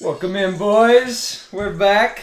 [0.00, 1.48] Welcome in, boys.
[1.52, 2.20] We're back.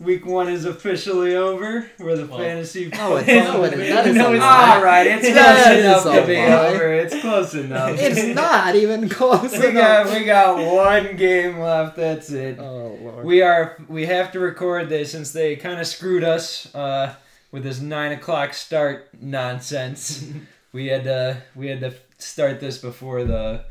[0.00, 1.90] Week one is officially over.
[1.98, 2.88] We're the Well, fantasy.
[2.88, 3.70] no, it's football- not.
[3.72, 4.76] That is No, a it's lie.
[4.76, 6.66] All right, it's That close enough a to be lie.
[6.68, 6.92] over.
[6.92, 7.98] It's close enough.
[8.00, 10.14] It's not even close we got enough.
[10.18, 11.96] we got one game left.
[11.96, 12.58] That's it.
[12.60, 13.24] Oh lord.
[13.24, 17.14] We are we have to record this since they kind of screwed us uh,
[17.50, 20.24] with this nine o'clock start nonsense.
[20.72, 23.64] we had to we had to start this before the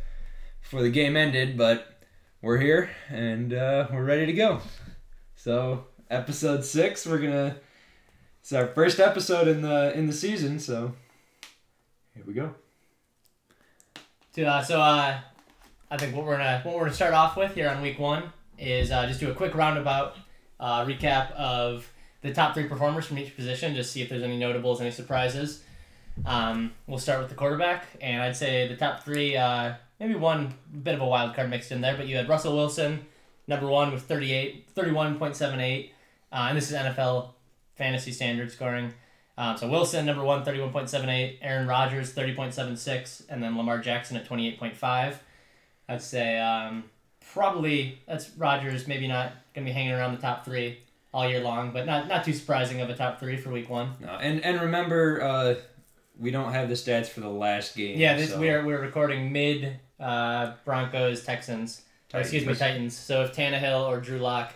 [0.62, 1.97] before the game ended, but
[2.41, 4.62] we're here and uh, we're ready to go.
[5.36, 7.58] So episode six, we're gonna.
[8.41, 10.94] It's our first episode in the in the season, so
[12.14, 12.54] here we go.
[14.34, 15.20] To, uh, so uh,
[15.90, 18.31] I think what we're gonna what we're gonna start off with here on week one
[18.58, 20.16] is uh, just do a quick roundabout
[20.59, 24.38] uh, recap of the top three performers from each position, just see if there's any
[24.38, 25.64] notables, any surprises.
[26.26, 30.53] Um, we'll start with the quarterback, and I'd say the top three, uh, maybe one
[30.84, 33.06] bit of a wild card mixed in there, but you had Russell Wilson,
[33.48, 35.89] number one with 38, 31.78,
[36.31, 37.30] uh, and this is NFL
[37.76, 38.94] fantasy standard scoring.
[39.38, 41.38] Um, so Wilson, number one, 31.78.
[41.42, 43.23] Aaron Rodgers, 30.76.
[43.30, 45.16] And then Lamar Jackson at 28.5.
[45.89, 46.86] I'd say um,
[47.34, 50.80] probably that's Rodgers, maybe not going to be hanging around the top three
[51.14, 53.94] all year long, but not, not too surprising of a top three for week one.
[54.00, 55.56] No, and and remember, uh,
[56.20, 57.98] we don't have the stats for the last game.
[57.98, 61.81] Yeah, this, so- we're, we're recording mid uh, Broncos, Texans.
[62.14, 62.59] Or, excuse me, Titans.
[62.59, 62.98] Titans.
[62.98, 64.54] So if Tannehill or Drew Lock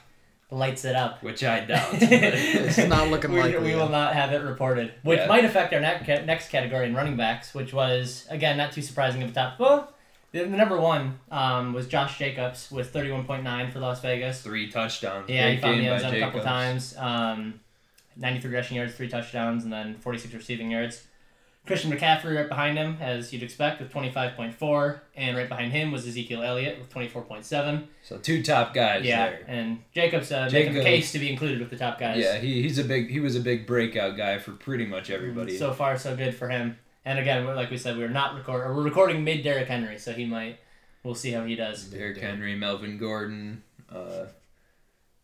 [0.50, 3.60] lights it up, which I doubt, it's not looking we, likely.
[3.72, 5.28] we will not have it reported, which Yeah.
[5.28, 9.22] might affect our next next category in running backs, which was again not too surprising
[9.24, 9.60] of the top.
[9.60, 9.92] Well,
[10.32, 14.02] the, the number one um, was Josh Jacobs with thirty one point nine for Las
[14.02, 14.42] Vegas.
[14.42, 15.30] Three touchdowns.
[15.30, 16.96] Yeah, he found the end zone a couple times.
[16.98, 17.60] Um,
[18.16, 21.04] ninety three rushing yards, three touchdowns, and then forty six receiving yards.
[21.68, 25.48] Christian McCaffrey right behind him, as you'd expect, with twenty five point four, and right
[25.48, 27.88] behind him was Ezekiel Elliott with twenty four point seven.
[28.04, 29.46] So two top guys Yeah, there.
[29.48, 32.18] and Jacobs uh, making Jacobs- case to be included with the top guys.
[32.18, 35.58] Yeah, he, he's a big he was a big breakout guy for pretty much everybody.
[35.58, 36.78] So far, so good for him.
[37.06, 40.14] And again, like we said, we're not record or we're recording mid Derrick Henry, so
[40.14, 40.60] he might.
[41.04, 41.86] We'll see how he does.
[41.86, 44.26] Derrick Henry, Melvin Gordon, uh,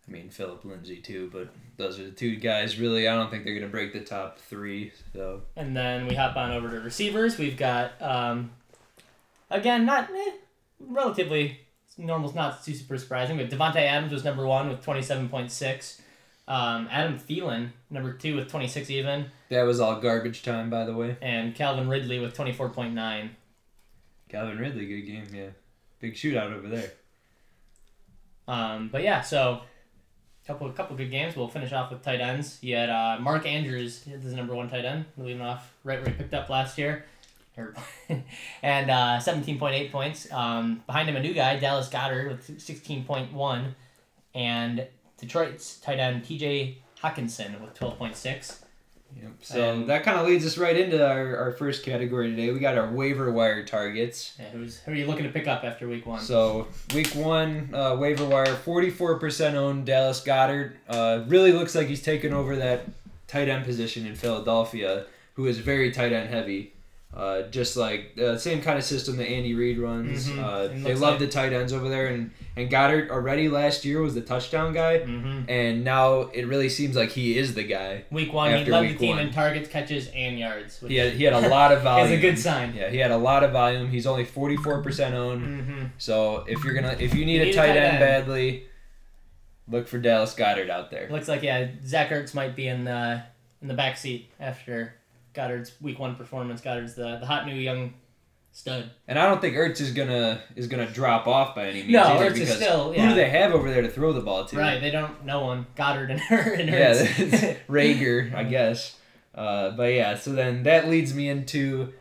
[0.07, 2.79] I mean Phillip Lindsay too, but those are the two guys.
[2.79, 4.93] Really, I don't think they're gonna break the top three.
[5.13, 7.37] So And then we hop on over to receivers.
[7.37, 8.51] We've got um,
[9.49, 10.31] again, not eh,
[10.79, 11.59] relatively
[11.97, 15.51] normal's not too super surprising, but Davante Adams was number one with twenty seven point
[15.51, 16.01] six.
[16.47, 20.85] Um, Adam Thielen number two with twenty six even, that was all garbage time, by
[20.85, 21.17] the way.
[21.21, 23.31] and Calvin Ridley with twenty four point nine.
[24.29, 25.27] Calvin Ridley, good game.
[25.33, 25.49] Yeah,
[25.99, 26.91] big shootout over there.
[28.47, 29.61] Um, but yeah, so
[30.47, 31.35] couple couple good games.
[31.35, 32.57] We'll finish off with tight ends.
[32.61, 36.09] You had uh, Mark Andrews, this is number one tight end, leaving off right where
[36.09, 37.05] he picked up last year,
[38.63, 40.31] and uh, seventeen point eight points.
[40.31, 43.75] Um, behind him, a new guy, Dallas Goedert, with sixteen point one,
[44.33, 44.87] and
[45.19, 46.77] Detroit's tight end T.J.
[47.03, 48.63] Hockenson with twelve point six.
[49.15, 49.31] Yep.
[49.41, 52.51] So And- that kind of leads us right into our, our first category today.
[52.51, 54.33] We got our waiver wire targets.
[54.39, 56.19] Yeah, who's who are you looking to pick up after week one?
[56.19, 60.73] So week one, uh, waiver wire, forty four percent owned Dallas Goedert.
[60.87, 62.85] Uh, really looks like he's taken over that
[63.27, 66.73] tight end position in Philadelphia, who is very tight end heavy.
[67.13, 70.27] Uh, just like uh, same kind of system that Andy Reid runs.
[70.29, 70.37] Mhm.
[70.43, 74.01] Uh, they love like- the tight ends over there, and and Goedert already last year
[74.01, 75.49] was the touchdown guy, mm-hmm.
[75.49, 78.03] and now it really seems like he is the guy.
[78.11, 79.19] Week one, he led the team one.
[79.27, 80.79] in targets, catches, and yards.
[80.81, 82.11] Which He had, he had a lot of volume.
[82.19, 82.75] a good sign.
[82.75, 83.89] Yeah, he had a lot of volume.
[83.89, 85.43] He's only forty four percent owned.
[85.43, 85.83] Mm-hmm.
[85.97, 87.99] So if you're gonna if you need, You a need a tight tight end end.
[87.99, 88.67] badly,
[89.67, 91.07] look for Dallas Goedert out there.
[91.09, 93.23] Looks like yeah, Zach Ertz might be in the
[93.61, 94.93] in the back seat after
[95.37, 96.59] Goedert's week one performance.
[96.61, 97.93] Goedert's the, the hot new young
[98.51, 98.89] stud.
[99.07, 102.03] And I don't think Ertz is gonna is gonna drop off by any means No,
[102.03, 104.57] either Ertz is still- who do they have over there to throw the ball to?
[104.57, 105.67] Right, they don't no one.
[105.75, 107.19] Goddard and her and Yeah, Ertz.
[107.19, 108.95] it's Reagor, I guess.
[109.35, 111.93] Uh, but yeah, so then that leads me into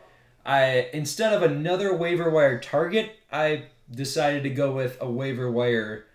[0.45, 6.05] I instead of another waiver wire target, I decided to go with a waiver wire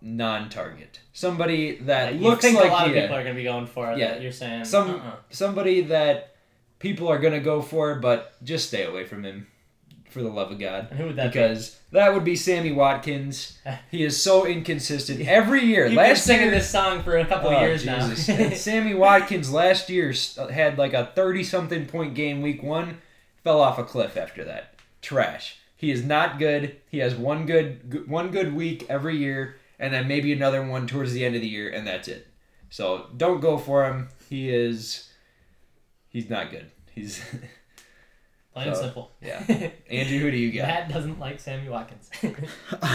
[0.00, 1.00] non-target.
[1.12, 3.90] Somebody that looks think like a lot of yeah, people are gonna be going for
[3.92, 3.98] it.
[3.98, 4.18] Yeah.
[4.18, 5.16] you're saying Some- uh-uh.
[5.30, 6.34] somebody that
[6.78, 9.46] people are gonna go for, but just stay away from him,
[10.10, 10.88] for the love of God.
[10.90, 13.58] And who would that because that would be Sammy Watkins.
[13.90, 15.84] He is so inconsistent every year.
[15.84, 18.28] You've been last singing year, this song for a couple Oh, years Jesus.
[18.28, 18.50] now.
[18.50, 20.14] Sammy Watkins last year
[20.50, 22.98] had like a thirty-something point game week one,
[23.44, 24.74] fell off a cliff after that.
[25.02, 25.56] Trash.
[25.76, 26.76] He is not good.
[26.90, 31.12] He has one good one good week every year, and then maybe another one towards
[31.12, 32.26] the end of the year, and that's it.
[32.70, 34.08] So don't go for him.
[34.28, 35.07] He is.
[36.18, 36.68] He's not good.
[36.92, 37.22] He's
[38.54, 39.12] Plain and So, simple.
[39.22, 39.38] yeah.
[39.88, 40.66] Andrew, who do you got?
[40.66, 42.10] Matt doesn't like Sammy Watkins.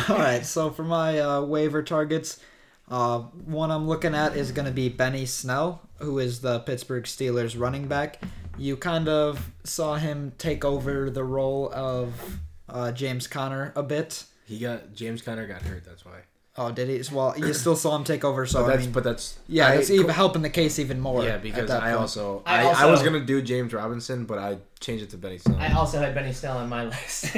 [0.10, 2.42] All right, so for my uh, waiver targets,
[2.90, 7.06] uh, one I'm looking at is going to be Benny Snell, who is the Pittsburgh
[7.06, 8.22] Steelers running back.
[8.58, 14.26] You kind of saw him take over the role of uh, James Conner a bit.
[14.46, 15.86] He got James Conner got hurt.
[15.86, 16.24] That's why.
[16.56, 17.02] Oh, did he?
[17.16, 19.68] Well, you still saw him take over, so but I that's mean, but that's yeah,
[19.70, 21.24] I- it's even helping the case even more.
[21.24, 24.58] yeah because I also I I, also- I was gonna do James Robinson, but I
[24.84, 25.58] changed it to Benny Snell.
[25.60, 27.22] I also had Benny Snell on my list.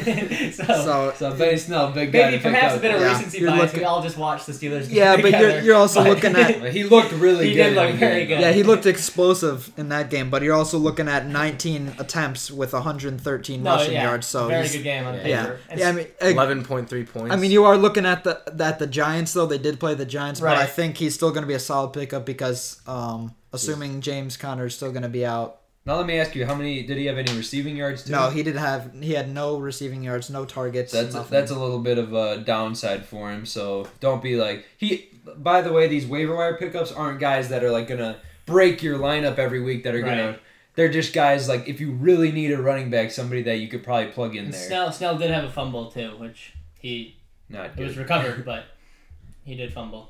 [0.55, 2.31] so, So So Benny Snell, big guy.
[2.31, 3.13] maybe perhaps a bit of Yeah.
[3.13, 3.61] recency You're bias.
[3.61, 4.87] looking- We all just watched the Steelers.
[4.87, 7.69] game Yeah, but you're you're also but- looking at He looked really He good.
[7.69, 8.27] He did look very game.
[8.27, 8.41] good.
[8.41, 12.73] yeah, he looked explosive in that game, but you're also looking at 19 attempts with
[12.73, 14.27] 113 No, rushing yeah, yards.
[14.27, 15.21] So very good game on Yeah.
[15.23, 15.29] paper.
[15.29, 15.89] yeah, And yeah.
[15.89, 17.31] I mean, uh, Eleven point three points.
[17.33, 19.45] I mean, you are looking at the that the Giants though.
[19.45, 21.93] They did play the Giants, but I think he's still going to be a solid
[21.93, 25.57] pickup because, um, assuming James Conner is still going to be out.
[25.85, 28.03] Now let me ask you, how many did he have any receiving yards?
[28.03, 28.11] Too?
[28.11, 30.91] No, he did have he had no receiving yards, no targets.
[30.91, 31.31] That's nothing.
[31.31, 33.45] that's a little bit of a downside for him.
[33.45, 35.09] So don't be like he.
[35.37, 38.17] By the way, these waiver wire pickups aren't guys that are like gonna
[38.47, 39.83] break your lineup every week.
[39.83, 40.27] That are gonna.
[40.29, 40.39] Right.
[40.73, 43.83] They're just guys like if you really need a running back, somebody that you could
[43.83, 44.67] probably plug in and there.
[44.67, 47.15] Snell, Snell did have a fumble too, which he
[47.47, 48.65] Not it was recovered, but
[49.43, 50.09] he did fumble.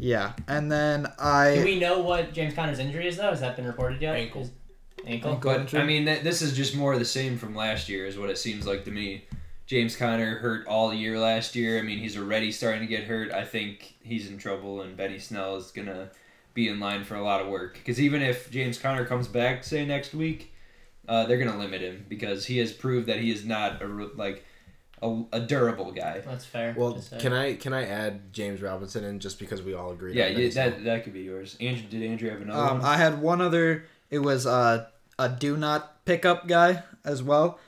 [0.00, 0.32] Yeah.
[0.48, 1.54] And then I.
[1.54, 3.30] Do we know what James Conner's injury is though?
[3.30, 4.16] Has that been reported yet?
[4.16, 4.42] Ankle.
[4.42, 4.50] Is-
[5.06, 5.32] ankle.
[5.32, 5.52] Ankle.
[5.52, 8.18] But I mean, th- this is just more of the same from last year, is
[8.18, 9.24] what it seems like to me.
[9.66, 11.78] James Conner hurt all year last year.
[11.78, 13.32] I mean, he's already starting to get hurt.
[13.32, 16.10] I think he's in trouble, and Benny Snell is gonna
[16.54, 17.74] be in line for a lot of work.
[17.74, 20.52] Because even if James Conner comes back, say next week,
[21.08, 24.08] uh, they're gonna limit him because he has proved that he is not a re-
[24.16, 24.44] like
[25.02, 26.20] a, a durable guy.
[26.20, 26.74] That's fair.
[26.76, 30.14] well, can I can I add James Robinson in just because we all agree?
[30.14, 30.70] Yeah, on Benny you, Snell?
[30.70, 31.56] that that could be yours.
[31.60, 32.86] Andrew, did Andrew have another um one?
[32.86, 33.84] I had one other.
[34.10, 34.86] It was uh,
[35.18, 37.58] a do not pickup guy as well.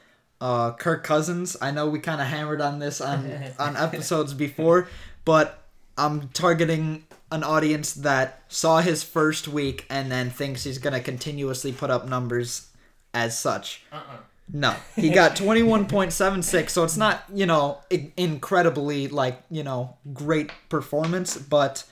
[0.40, 1.56] Uh, Kirk Cousins.
[1.62, 4.88] I know we kind of hammered on this on on episodes before,
[5.25, 5.62] but
[5.96, 11.73] I'm targeting an audience that saw his first week and then thinks he's gonna continuously
[11.73, 12.69] put up numbers
[13.14, 13.82] as such.
[13.93, 14.17] Uh-uh.
[14.52, 17.81] No, he got 21.76, so it's not, you know,
[18.16, 21.84] incredibly like, you know, great performance, but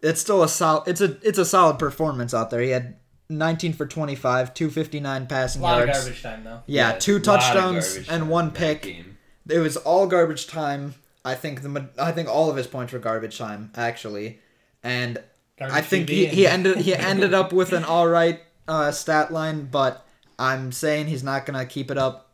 [0.00, 2.60] it's still a solid it's a it's a solid performance out there.
[2.60, 2.96] He had
[3.28, 6.00] 19 for 25, 259 A passing lot of yards.
[6.00, 6.62] garbage time though.
[6.66, 8.82] Yeah, two touchdowns and one pick.
[8.82, 9.18] game.
[9.48, 10.94] It was all garbage time.
[11.24, 14.38] I think the I think all of his points were garbage time actually.
[14.82, 15.22] And
[15.58, 18.90] Garbage I think QB he, he ended he ended up with an all right uh,
[18.92, 20.06] stat line, but
[20.42, 22.30] I'm saying he's not gonna keep it up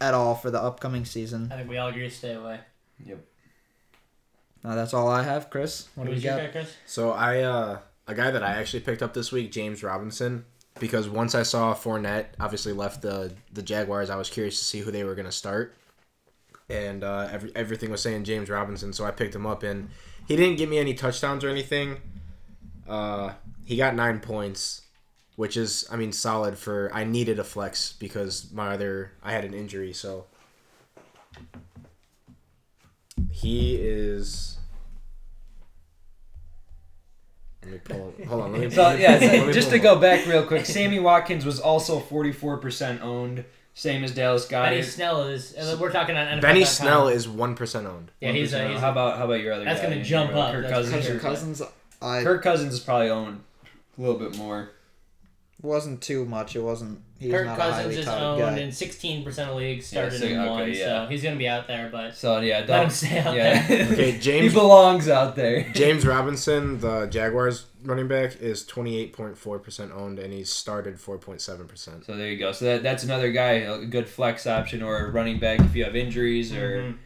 [0.00, 1.50] at all for the upcoming season.
[1.52, 2.60] I think we all agree to stay away.
[3.04, 3.18] Yep.
[4.64, 5.88] Uh, that's all I have, Chris.
[5.96, 6.52] What do Who's we got?
[6.52, 6.72] Chris?
[6.86, 10.44] So I uh a guy that I actually picked up this week, James Robinson,
[10.78, 14.80] because once I saw Fournette obviously left the the Jaguars, I was curious to see
[14.80, 15.74] who they were gonna start,
[16.70, 19.90] and uh, every, everything was saying James Robinson, so I picked him up, and
[20.28, 21.96] he didn't give me any touchdowns or anything.
[22.88, 23.32] Uh,
[23.64, 24.82] he got nine points,
[25.36, 29.44] which is I mean solid for I needed a flex because my other I had
[29.44, 30.26] an injury, so
[33.30, 34.58] he is.
[37.62, 38.14] Let me pull.
[38.28, 38.52] Hold on.
[38.52, 38.70] Let me.
[38.70, 41.98] So yeah, so let me just to go back real quick, Sammy Watkins was also
[41.98, 45.54] forty four percent owned, same as Dallas Benny Snell is.
[45.80, 46.42] We're talking on NFL.
[46.42, 48.10] Benny Snell is one percent owned.
[48.20, 49.88] Yeah, he's a, he's how about how about your other That's guy?
[49.88, 51.04] gonna jump Kirk up, that's for Cousins.
[51.06, 51.14] sure.
[51.14, 51.62] Kirk Cousins,
[52.02, 53.40] I Kirk Cousins is probably owned
[53.96, 54.70] a little bit more.
[55.64, 56.54] Wasn't too much.
[56.54, 57.00] It wasn't.
[57.18, 58.58] He's Kirk not a Cousins highly is owned guy.
[58.58, 61.04] in 16% of leagues, started so- in okay, one, yeah.
[61.04, 61.88] so he's gonna be out there.
[61.90, 63.66] But So yeah, let don't, him stay out yeah.
[63.66, 63.86] there.
[63.92, 65.62] Okay, he James belongs out there.
[65.74, 70.52] James Robinson, the Jaguars running back, is twenty eight point four percent owned, and he's
[70.52, 72.04] started four point seven percent.
[72.04, 72.52] So there you go.
[72.52, 75.84] So that, that's another guy, a good flex option or a running back if you
[75.84, 76.82] have injuries or.
[76.82, 76.96] Mhm.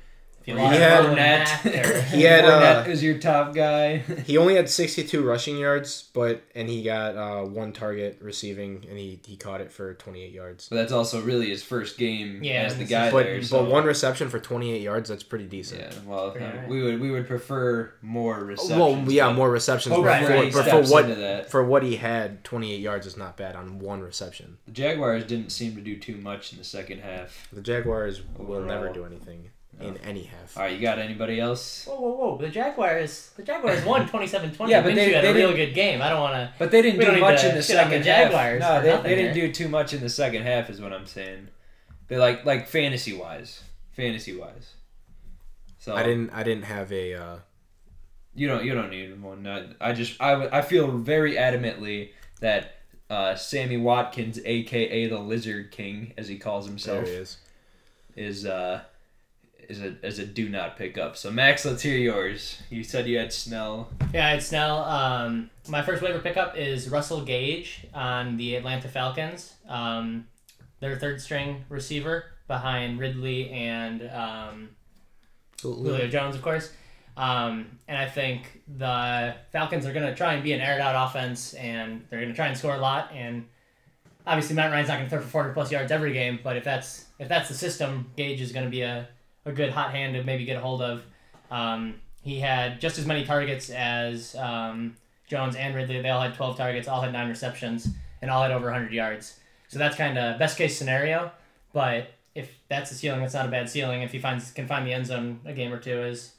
[0.49, 3.99] If you or He had- Fournette or- He had, Fournette uh, is your top guy.
[4.27, 8.85] He only had sixty two rushing yards, but and he got uh, one target receiving,
[8.89, 10.69] and he, he caught it for twenty eight yards.
[10.69, 13.41] but that's also really his first game Yeah, as the guy is- But there.
[13.51, 15.81] but one reception for twenty eight yards, that's pretty decent.
[15.83, 18.79] Yeah, well, Pretty we would we would prefer more receptions.
[18.79, 21.97] Well, yeah, more receptions, but, hopefully Right, he for, but for what for what he
[21.97, 24.57] had, twenty eight yards is not bad on one reception.
[24.67, 27.49] The Jaguars didn't seem to do too much in the second half.
[27.53, 30.57] The Jaguars will never do anything in any half.
[30.57, 31.87] All right, you got anybody else?
[31.87, 32.39] Whoa, whoa, whoa!
[32.39, 34.69] The Jaguars, the Jaguars won 27-20.
[34.69, 36.03] Yeah, but Minshew they- had they a real good game.
[36.03, 36.53] I don't want to.
[36.59, 38.85] But they didn't don't do need much in the second the Jaguars half.
[38.85, 41.49] No, they, they didn't do too much in the second half, is what I'm saying.
[42.09, 44.75] They like like fantasy wise, fantasy wise.
[45.79, 47.37] So I didn't I didn't have a uh,
[48.35, 49.47] You don't you don't need one.
[49.47, 52.75] I, I just I, I feel very adamantly that
[53.11, 57.37] uh, Sammy Watkins, aka the Lizard King, as he calls There himself, he is.
[58.17, 58.83] is uh
[59.69, 61.17] is a is a do not pick up.
[61.17, 62.61] So Max, let's hear yours.
[62.71, 63.91] You said you had Snell.
[64.13, 64.83] Yeah, it's Snell.
[64.85, 69.55] Um, my first waiver pickup is Russell Gage on the Atlanta Falcons.
[69.69, 70.27] Um,
[70.81, 74.71] their third string receiver behind Ridley and um,
[75.61, 76.73] Julio Jones, of course.
[77.17, 81.09] Um, and I think the Falcons are going to try and be an aired out
[81.09, 83.11] offense, and they're going to try and score a lot.
[83.13, 83.47] And
[84.25, 86.65] obviously, Matt Ryan's not going to throw for 400 plus yards every game, but if
[86.65, 89.09] that's if that's the system, Gage is going to be a,
[89.45, 91.03] a good hot hand to maybe get a hold of.
[91.51, 94.97] Um, he had just as many targets as um,
[95.29, 96.01] Jones and Ridley.
[96.03, 97.89] They all had 12 targets, all had nine receptions,
[98.21, 99.39] and all had over 100 yards.
[99.69, 101.31] So that's kind of best case scenario.
[101.73, 104.03] But if that's the ceiling, that's not a bad ceiling.
[104.03, 106.33] If he finds can find the end zone a game or two, is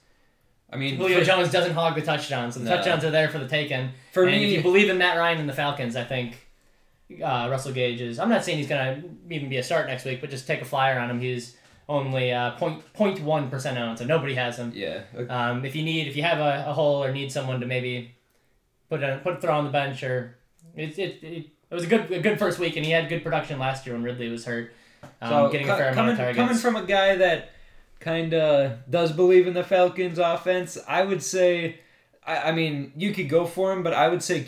[0.72, 2.54] I mean, Julio Jones doesn't hog the touchdowns.
[2.54, 2.76] So the No.
[2.78, 3.90] touchdowns are there for the taking.
[4.12, 6.48] for and if you believe in Matt Ryan and the Falcons, I think
[7.24, 8.20] uh, Russell Gage is.
[8.20, 10.66] I'm not saying he's gonna even be a start next week, but just take a
[10.66, 11.20] flyer on him.
[11.20, 11.58] He's
[11.90, 14.72] only uh, point point one percent owned, so nobody has him.
[14.76, 15.28] yeah, okay.
[15.28, 18.16] Um, if you need, if you have a, a hole or need someone to maybe
[18.90, 20.38] put a, put a throw on the bench, or
[20.76, 23.24] it, it, it, it was a good a good first week, and he had good
[23.24, 24.72] production last year when Ridley was hurt,
[25.22, 27.50] um, so getting a fair coming, amount of coming from a guy that
[28.00, 31.80] kind of does believe in the Falcons offense, I would say,
[32.26, 34.46] I, I mean, you could go for him, but I would say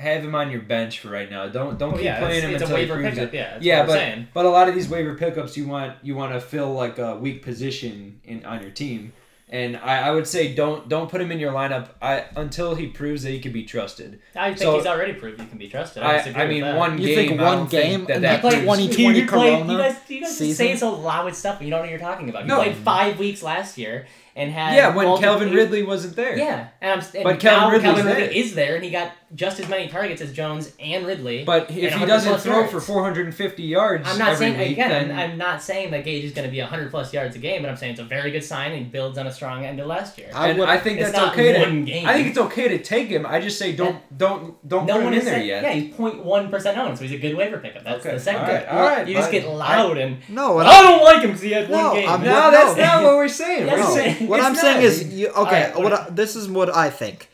[0.00, 1.46] have him on your bench for right now.
[1.48, 3.34] Don't don't Oh, keep yeah, playing it's, him it's a until he proves pickup.
[3.34, 3.36] it.
[3.36, 4.28] Yeah, that's yeah, what but I'm saying.
[4.34, 7.16] but a lot of these waiver pickups, you want you want to fill like a
[7.16, 9.12] weak position in on your team,
[9.48, 12.86] and I, I would say don't don't put him in your lineup I, until he
[12.86, 14.20] proves that he can be trusted.
[14.34, 16.02] I think so- he's already proved he can be trusted.
[16.02, 17.28] I, I, I mean one You game.
[17.28, 19.26] think I one don't think game that and that he played proves- 20 you, you
[19.26, 20.54] played, Corona you guys, you guys season?
[20.66, 22.42] say so loud with stuff, but you don't know what you're talking about.
[22.42, 22.56] You No.
[22.62, 26.36] played five weeks last year and had Yeah, when multiple- Calvin Ridley wasn't there.
[26.36, 28.06] Yeah, and I'm, and But Calvin now Calvin.
[28.16, 31.44] Ridley is there, and he got just as many targets as Jones and Ridley.
[31.44, 32.72] But if he doesn't throw yards.
[32.72, 35.08] for 450 yards I'm not every saying week, again.
[35.08, 37.38] then I'm, I'm not saying that Gage is going to be 100 plus yards a
[37.38, 39.78] game, but I'm saying it's a very good sign and builds on a strong end
[39.78, 40.30] of last year.
[40.34, 41.82] I would- I think it's that's not okay to.
[41.82, 42.06] game.
[42.08, 43.24] I think it's okay to take him.
[43.24, 45.62] I just say don't don't don't no put him one in is there saying, yet.
[45.62, 47.84] Yeah, he's 0.1 percent owned, so he's a good waiver pickup.
[47.84, 48.42] That's Okay, the second.
[48.42, 51.28] All right, all right You just get loud and No, what I don't like him
[51.30, 52.06] because he had one game.
[52.06, 53.66] No, that's not what we're saying.
[53.70, 54.60] We're saying what I'm not.
[54.60, 55.70] saying is, you, okay.
[55.70, 57.28] Alright, what I, this is what I think.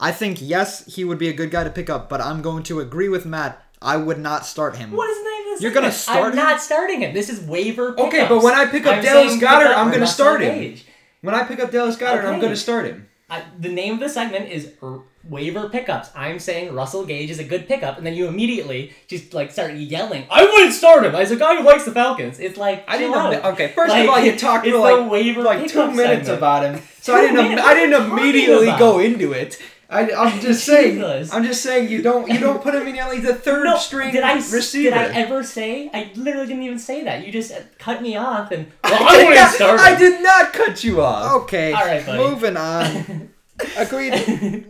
[0.00, 2.62] I think yes, he would be a good guy to pick up, but I'm going
[2.64, 3.62] to agree with Matt.
[3.80, 4.92] I would not start him.
[4.92, 5.56] What is the name?
[5.60, 6.36] You're gonna start I'm him?
[6.36, 7.14] not starting him.
[7.14, 7.98] This is waiver.
[7.98, 10.76] Okay, but when I pick up I'm Dallas Goedert, I'm gonna start him.
[11.20, 13.08] When I pick up Dallas Goedert, I'm going to start him.
[13.28, 16.10] I, the name of the segment is r- waiver pickups.
[16.14, 19.72] I'm saying Russell Gage is a good pickup, and then you immediately just like start
[19.74, 22.98] yelling, "I wouldn't start him." As a guy who likes the Falcons, it's like I
[22.98, 23.14] didn't.
[23.14, 23.32] out.
[23.32, 26.26] Know, okay, first Like, of all, you talked it's for like waiver like two minutes
[26.26, 26.28] segment.
[26.38, 27.36] about him, so Two I didn't.
[27.36, 27.62] minutes?
[27.62, 28.78] I didn't What are you talking immediately about?
[28.78, 29.62] go into it.
[29.90, 31.02] I, I'm just saying.
[31.32, 33.78] I'm just saying you don't you don't put him in your like the third No,
[33.78, 34.90] string did I s- receiver.
[34.90, 35.88] Did I ever say?
[35.94, 37.24] I literally didn't even say that.
[37.24, 38.70] You just uh, cut me off and.
[38.84, 41.42] I Well, I did wouldn't not- start I did not cut you off.
[41.44, 42.18] Okay, All right, buddy.
[42.22, 43.30] moving on.
[43.78, 44.66] Agreed.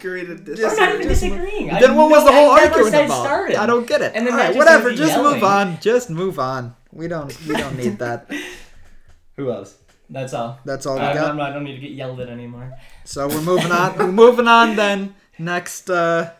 [0.00, 1.70] Agreed to I'm not even Just disagreeing.
[1.70, 3.24] I Then what was the whole I never argument said about?
[3.24, 3.60] start him.
[3.60, 4.12] I don't get it.
[4.14, 4.90] And then All Matt right, just whatever.
[4.94, 5.34] Just yelling.
[5.34, 5.80] move on.
[5.80, 6.74] Just move on.
[6.92, 7.46] We don't.
[7.46, 8.30] We don't need that.
[9.36, 9.76] Who else?
[10.08, 10.58] That's all.
[10.64, 11.30] That's all we I, got.
[11.30, 12.72] I'm not, I don't need to get yelled at anymore.
[13.04, 13.96] So we're moving on.
[13.98, 15.14] we're moving on then.
[15.38, 16.32] Next uh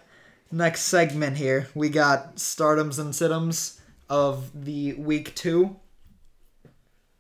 [0.51, 1.69] next segment here.
[1.75, 5.77] We got stardoms and situms of the week 2.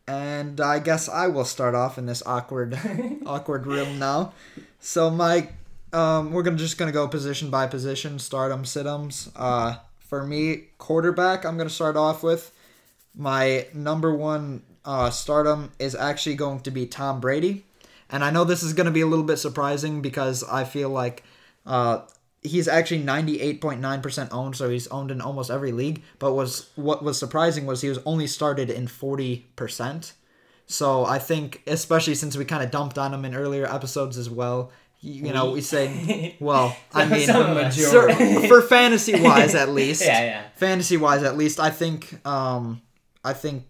[0.08, 2.76] And I guess I will start off in this awkward
[3.26, 4.32] awkward room now.
[4.80, 5.50] So my
[5.92, 9.30] um we're to just to go position by position, stardom situms.
[9.36, 12.52] Uh for me, quarterback, I'm to start off with
[13.16, 17.64] my number 1 uh stardom is actually going to be Tom Brady.
[18.10, 21.22] And I know this is to be a little bit surprising because I feel like
[21.64, 22.00] uh,
[22.42, 26.02] he's actually 98.9% owned, so he's owned in almost every league.
[26.18, 30.12] But was what was surprising was he was only started in 40%.
[30.66, 34.30] So I think, especially since we kind of dumped on him in earlier episodes as
[34.30, 37.76] well, you, know, we say, well, I mean, Some of us.
[37.76, 40.42] cer- for fantasy wise at least, Yeah, yeah.
[40.56, 42.82] fantasy wise at least, I think, um,
[43.24, 43.64] I think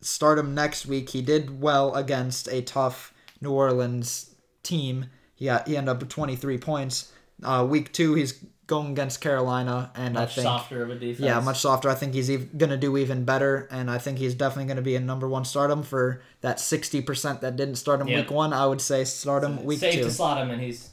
[0.00, 1.10] start him next week.
[1.10, 5.06] He did well against a tough New Orleans team.
[5.34, 7.12] He got, he ended up with 23 points.
[7.42, 11.20] Uh, week two, he's going against Carolina, and Much I think softer of a defense.
[11.20, 11.88] yeah, much softer.
[11.90, 14.96] I think he's ev- gonna do even better, and I think he's definitely gonna be
[14.96, 18.18] a number one stardom for that 60% that didn't start him Yep.
[18.18, 18.52] week one.
[18.52, 20.04] I would say start him week Safe two.
[20.04, 20.90] to slot him, and he's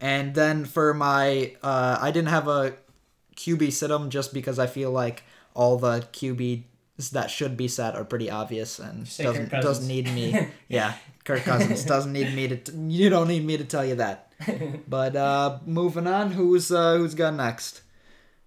[0.00, 2.74] And then for my, uh, I didn't have a
[3.36, 6.62] QB sit him just because I feel like all the QB
[7.12, 10.48] that should be set are pretty obvious and doesn't doesn't need me.
[10.68, 10.94] yeah,
[11.28, 12.56] Kirk Cousins doesn't need me to.
[12.56, 14.32] T- you don't need me to tell you that.
[14.88, 17.82] But uh, moving on, who's uh, who's got next?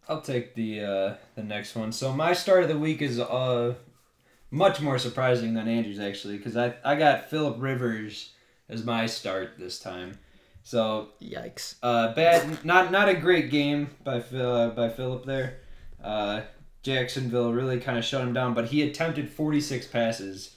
[0.10, 1.92] I'll take the uh, the next one.
[1.92, 3.76] So my start of the week is uh
[4.50, 8.32] much more surprising than Andrew's actually because I I got Philip Rivers
[8.68, 10.18] as my start this time.
[10.64, 11.76] So Yikes.
[11.84, 15.60] uh, bad, not not a great game by Phil, uh, by Philip there.
[16.04, 16.42] Uh,
[16.82, 20.56] Jacksonville really kind of shut him down, but he attempted 46 passes.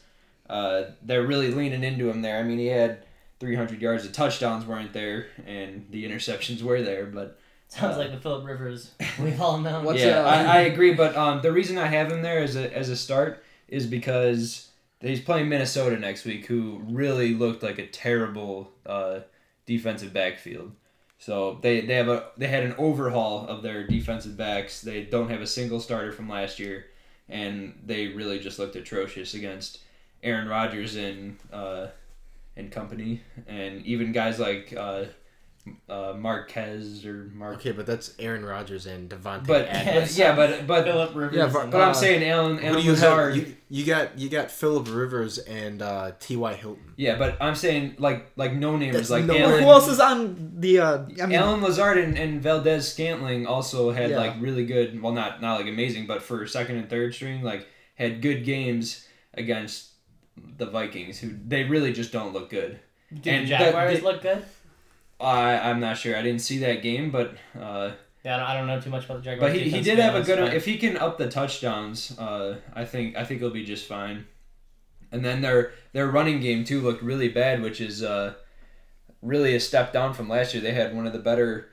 [0.49, 2.39] Uh, they're really leaning into him there.
[2.39, 3.05] I mean, he had
[3.41, 4.05] 300 yards.
[4.05, 7.07] The touchdowns weren't there, and the interceptions were there.
[7.07, 9.85] But Sounds like the Philip Rivers we've all known.
[9.85, 10.95] What's yeah, uh, I, I agree.
[10.95, 14.71] But um, the reason I have him there as a as a start is because
[15.01, 19.21] he's playing Minnesota next week, who really looked like a terrible uh,
[19.67, 20.73] defensive backfield.
[21.19, 24.83] So they, they have a they had an overhaul of their defensive backs.
[24.83, 26.87] They don't have a single starter from last year,
[27.29, 29.81] and they really just looked atrocious against
[30.25, 31.87] Aaron Rodgers and uh,
[32.57, 35.05] and company, and even guys like uh,
[35.89, 37.57] uh, Marquez or Mark.
[37.57, 40.17] Okay, but that's Aaron Rodgers and Davante But, Adams.
[40.19, 41.37] yeah, but but Philip Rivers.
[41.37, 43.37] Yeah, but- and- but I'm Uh, saying Allen Who Allen do you Lazard.
[43.37, 43.49] have?
[43.49, 46.53] You, you got you got Philip Rivers and uh, T.Y.
[46.55, 46.93] Hilton.
[46.97, 49.63] yeah, but I'm saying like like no namers That's like no- Allen.
[49.63, 50.79] Who else is on the?
[50.81, 54.19] Uh, I mean, Allen Lazard and, and Valdes-Scantling also had Yeah.
[54.19, 57.67] like really good, well, not not like amazing, but for second and third string, like
[57.97, 59.91] had good games against
[60.57, 62.79] the Vikings, who they really just don't look good.
[63.13, 64.45] Did and the the- Jaguars the- look good?
[65.21, 66.17] I I'm not sure.
[66.17, 67.93] I didn't see that game, but uh,
[68.25, 69.53] Yeah, I don't, I don't know too much about the Jaguars.
[69.53, 70.39] but he, he did have a good.
[70.39, 73.87] but- If he can up the touchdowns, uh, I think I think he'll be just
[73.87, 74.27] fine.
[75.13, 78.35] And then their their running game too looked really bad, which is uh,
[79.23, 80.63] really a step down from last year.
[80.63, 81.71] They had one of the better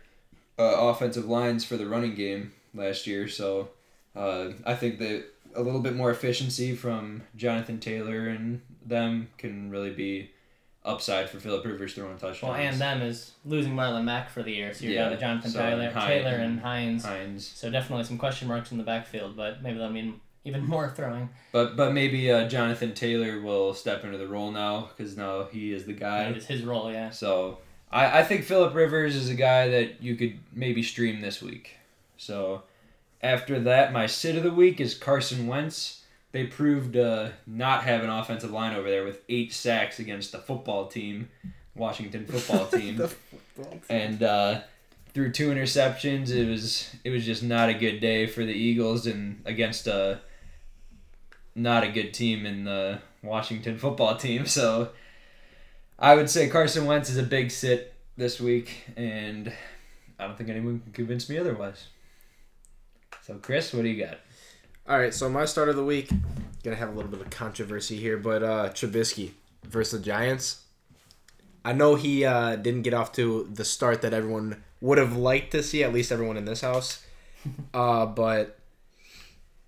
[0.59, 3.69] uh, offensive lines for the running game last year, so
[4.15, 9.69] uh, I think that a little bit more efficiency from Jonathan Taylor and them can
[9.69, 10.31] really be
[10.83, 12.41] upside for Philip Rivers throwing touchdowns.
[12.43, 15.51] Well, and them is losing Marlon Mack for the year, so you're Yeah, to Jonathan
[15.51, 17.05] so Taylor, Hines- Taylor and Hines.
[17.05, 17.47] Hines.
[17.47, 21.29] So definitely some question marks in the backfield, but maybe that'll mean even more throwing.
[21.51, 25.71] But but maybe uh, Jonathan Taylor will step into the role now because now he
[25.71, 26.23] is the guy.
[26.29, 27.11] It is his role, yeah.
[27.11, 27.59] So
[27.91, 31.75] I, I think Philip Rivers is a guy that you could maybe stream this week.
[32.17, 32.63] So
[33.23, 36.03] after that, my sit of the week is Carson Wentz.
[36.31, 40.39] They proved uh, not have an offensive line over there with eight sacks against the
[40.39, 41.29] football team,
[41.75, 43.81] Washington football team, football team.
[43.89, 44.61] and uh,
[45.13, 46.29] threw two interceptions.
[46.29, 50.21] It was it was just not a good day for the Eagles and against a
[51.53, 54.45] not a good team in the Washington football team.
[54.45, 54.89] So
[55.99, 59.51] I would say Carson Wentz is a big sit this week, and
[60.17, 61.87] I don't think anyone can convince me otherwise.
[63.31, 64.17] So Chris, what do you got?
[64.85, 66.09] All right, so my start of the week,
[66.65, 69.31] gonna have a little bit of controversy here, but uh, Trubisky
[69.63, 70.63] versus the Giants.
[71.63, 75.53] I know he uh, didn't get off to the start that everyone would have liked
[75.53, 77.05] to see, at least everyone in this house.
[77.73, 78.59] Uh, but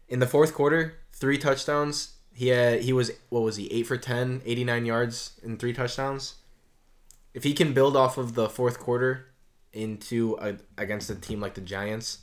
[0.07, 2.17] in the fourth quarter, three touchdowns.
[2.31, 6.35] He had he was what was he eight for 10, 89 yards and three touchdowns.
[7.33, 9.31] If he can build off of the fourth quarter
[9.71, 12.19] into a, against a team like the Giants,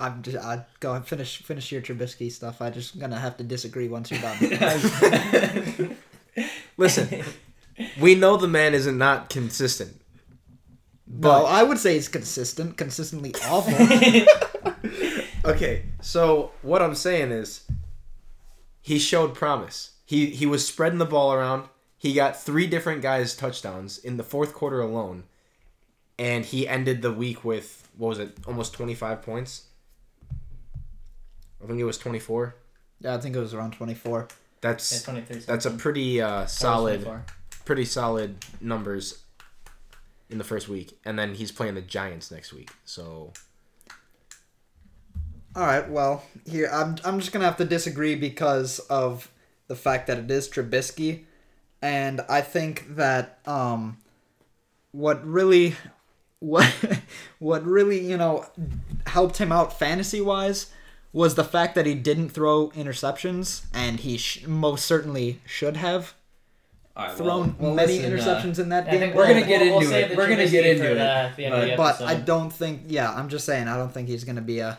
[0.00, 0.36] I'm just.
[0.36, 2.60] I go and finish finish your Trubisky stuff.
[2.62, 5.96] I just gonna have to disagree once you're done.
[6.76, 7.24] Listen,
[8.00, 10.00] we know the man is not consistent.
[11.06, 13.74] no, But I would say he's consistent, consistently awful.
[15.50, 17.64] okay, so what I'm saying is
[18.80, 19.92] he showed promise.
[20.04, 21.68] He he was spreading the ball around.
[21.96, 25.24] He got three different guys touchdowns in the fourth quarter alone.
[26.20, 28.36] And he ended the week with what was it?
[28.46, 29.64] Almost 25 points.
[31.62, 32.54] I think it was 24.
[33.00, 34.20] yeah, I think it was around 24.
[34.20, 34.26] Yeah,
[34.60, 35.40] That's 23.
[35.40, 37.06] that's a pretty uh, solid
[37.64, 39.18] pretty solid numbers
[40.30, 42.70] in the first week, and then he's playing the Giants next week.
[42.84, 43.32] So
[45.56, 49.30] All right, well, here I'm I'm just gonna have to disagree because of
[49.66, 51.24] the fact that it is Trubisky,
[51.82, 53.98] and I think that um,
[54.92, 55.74] what really,
[56.38, 56.72] what
[57.38, 58.46] what really you know
[59.06, 60.70] helped him out fantasy wise
[61.12, 66.14] was the fact that he didn't throw interceptions, and he sh- most certainly should have
[66.96, 69.00] All right, thrown well, well, many listen, uh, interceptions in that game.
[69.14, 70.16] We're we'll- gonna get we'll- we'll into it.
[70.16, 70.94] We're gonna get into for it.
[70.94, 72.82] the- the end but I don't think.
[72.88, 73.68] Yeah, I'm just saying.
[73.68, 74.78] I don't think he's gonna be a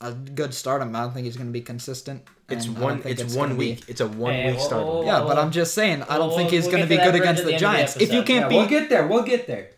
[0.00, 0.80] a good start.
[0.80, 2.22] I don't think he's gonna be consistent.
[2.50, 3.84] it's and I don't one think it's, gonna one be- week.
[3.88, 4.86] It's a one Hey, week whoa, start.
[4.86, 5.04] whoa, whoa.
[5.04, 6.02] Yeah, but I'm just saying.
[6.08, 7.66] I don't We'll- think he's we'll going to be good against the the end the
[7.66, 7.96] Giants.
[7.96, 9.06] if you can't Yeah, we'll beat, get there.
[9.06, 9.70] We'll get there.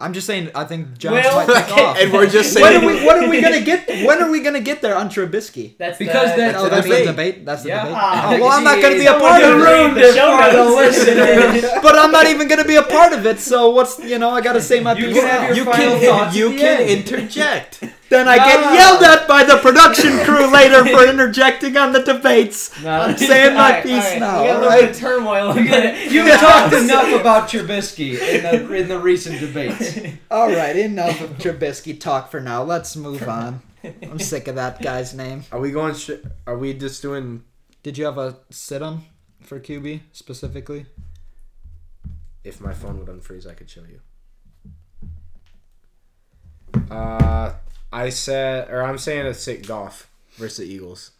[0.00, 0.50] I'm just saying.
[0.54, 1.96] I think Jones Well, might pick off.
[1.96, 2.82] and we're just when saying.
[2.82, 3.06] are we?
[3.06, 3.86] When are we gonna get?
[4.04, 5.76] When are we gonna get there on Trubisky?
[5.78, 7.04] That's Because the, that- Oh, the that's debate.
[7.06, 7.44] the debate.
[7.46, 7.84] That's the Yeah.
[7.84, 7.98] debate.
[8.02, 9.62] Oh, well, I'm not gonna be a someone part who of it.
[9.62, 11.70] ruined the it show for the listeners.
[11.82, 13.38] But I'm not even gonna be a part of it.
[13.38, 14.30] So what's you know?
[14.30, 15.16] I gotta say my You piece.
[15.18, 15.46] can have now.
[15.48, 16.90] your you final can thoughts you at the can end.
[16.90, 17.84] interject.
[18.12, 22.70] Then I get yelled at by the production crew later for interjecting on the debates.
[22.84, 24.20] I'm saying my Alright, piece alright.
[24.20, 24.42] now.
[24.42, 24.90] We got a all little bit right?
[24.90, 25.56] of turmoil.
[25.58, 29.98] You but- you talked enough about Trubisky in the in the recent debates.
[30.30, 32.62] All right, enough of Trubisky talk for now.
[32.62, 33.62] Let's move on.
[34.02, 35.44] I'm sick of that guy's name.
[35.50, 35.94] Are we going?
[35.94, 37.44] Sh- are we just doing?
[37.82, 39.06] Did you have a sit 'em
[39.40, 40.84] for QB specifically?
[42.44, 44.00] If my phone would unfreeze, I could show you.
[46.90, 47.54] Uh,
[47.92, 51.10] I said, or I'm saying a sick Goff versus the Eagles.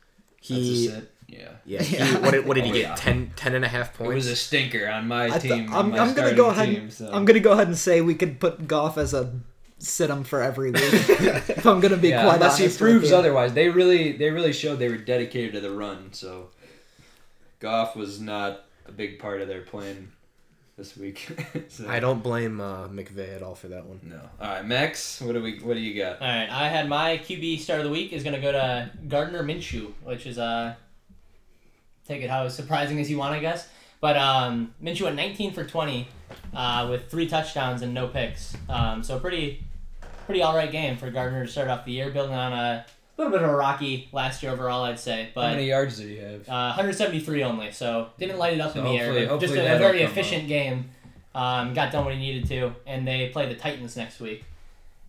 [0.41, 1.11] He, That's a sit.
[1.29, 1.49] Yeah.
[1.65, 2.19] yeah, he, Yeah.
[2.21, 2.83] what did, what did he Oh, get?
[2.83, 2.95] yeah.
[2.95, 4.11] 10, 10 and a half points.
[4.13, 5.73] It was a stinker on my th- team.
[5.73, 6.69] I'm, my I'm gonna go ahead.
[6.69, 7.11] Team, and, so.
[7.13, 9.33] I'm gonna go ahead and say we could put Goff as a
[9.79, 10.83] sit 'em for every week.
[10.85, 12.59] if I'm gonna be yeah, quite unless honest.
[12.59, 13.17] he with proves you.
[13.17, 13.53] otherwise.
[13.55, 16.13] They really they really showed they were dedicated to the run.
[16.13, 16.51] So
[17.61, 20.13] Goff was not a big part of their plan
[20.77, 21.29] this week.
[21.69, 24.01] so, I don't blame uh, McVay at all for that one.
[24.03, 24.21] No.
[24.41, 25.21] All right, Max.
[25.21, 25.59] What do we?
[25.59, 26.21] What do you got?
[26.21, 28.91] All right, I had my QB start of the week is going to go to
[29.09, 30.75] Gardner Minshew, which is uh,
[32.07, 33.69] take it how surprising as you want, I guess.
[34.01, 36.09] But um, Minshew at 19 for 20,
[36.55, 38.57] uh, with three touchdowns and no picks.
[38.69, 39.65] Um, so pretty,
[40.27, 42.85] pretty all right game for Gardner to start off the year, building on a
[43.17, 45.31] little bit of a rocky last year overall, I'd say.
[45.35, 46.49] But How many yards did he have?
[46.49, 49.39] uh, 173 only, so didn't light it up So in the air.
[49.39, 50.91] Just a, a very efficient game.
[51.35, 54.45] Um, got done what he needed to, and they play the Titans next week.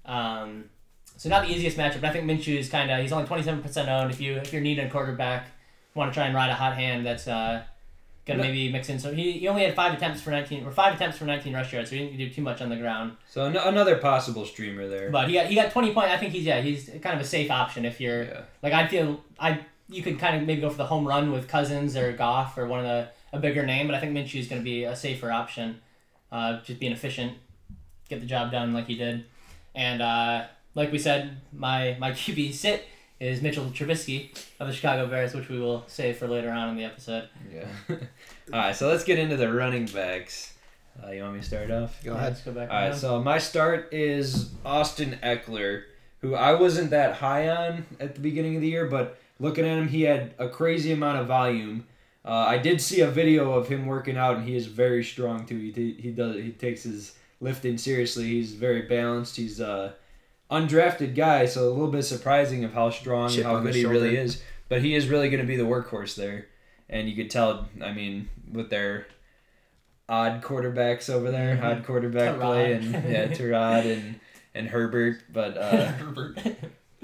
[0.06, 0.66] Um,
[1.18, 3.88] so not the easiest matchup, but I think Minshew is kind of he's only 27%
[3.88, 4.12] owned.
[4.12, 5.48] If you if you're needing a quarterback,
[5.96, 7.64] want to try and ride a hot hand, that's uh,
[8.26, 8.46] gonna No.
[8.46, 9.00] maybe mix in.
[9.00, 11.74] So he, he only had five attempts for 19 or five attempts for 19 rush
[11.74, 13.18] yards, so he didn't do too much on the ground.
[13.30, 15.10] So an- another possible streamer there.
[15.10, 16.12] But he got he got 20 points.
[16.12, 18.42] I think he's yeah he's kind of a safe option if you're yeah.
[18.62, 19.60] like I feel I
[19.90, 22.68] you could kind of maybe go for the home run with Cousins or Goff or
[22.68, 24.96] one of the a bigger name, but I think Minshew is going to be a
[24.96, 25.82] safer option.
[26.32, 27.38] Uh, just being efficient,
[28.10, 29.26] get the job done like he did,
[29.76, 32.86] and uh, like we said, my my QB sit
[33.24, 36.78] is Mitchell Trubisky of the Chicago Bears, which we will save for later on in
[36.78, 37.30] the episode.
[37.54, 37.66] Yeah.
[37.90, 37.98] All
[38.60, 40.54] right, so let's get into the running backs.
[41.04, 42.04] Uh, you want me to start off?
[42.04, 42.34] Go Yeah, ahead.
[42.34, 42.70] Let's go back.
[42.70, 45.84] All right, so my start is Austin Ekeler,
[46.20, 49.78] who I wasn't that high on at the beginning of the year, but looking at
[49.78, 51.86] him, he had a crazy amount of volume.
[52.26, 55.46] Uh, I did see a video of him working out, and he is very strong
[55.46, 55.58] too.
[55.58, 58.26] He, he does he takes his lifting seriously.
[58.26, 59.36] He's very balanced.
[59.36, 59.96] He's a
[60.54, 63.86] undrafted guy, so a little bit surprising of how strong Chip how good his he
[63.86, 64.42] really is.
[64.70, 66.48] But he is really going to be the workhorse there,
[66.90, 67.68] and you could tell.
[67.84, 69.08] I mean, with their
[70.10, 71.64] odd quarterbacks over there, Mhm.
[71.64, 72.42] odd quarterback Tyrod.
[72.42, 74.20] play, and yeah, Tyrod and
[74.56, 75.58] and Herbert, but.
[75.58, 75.92] Uh,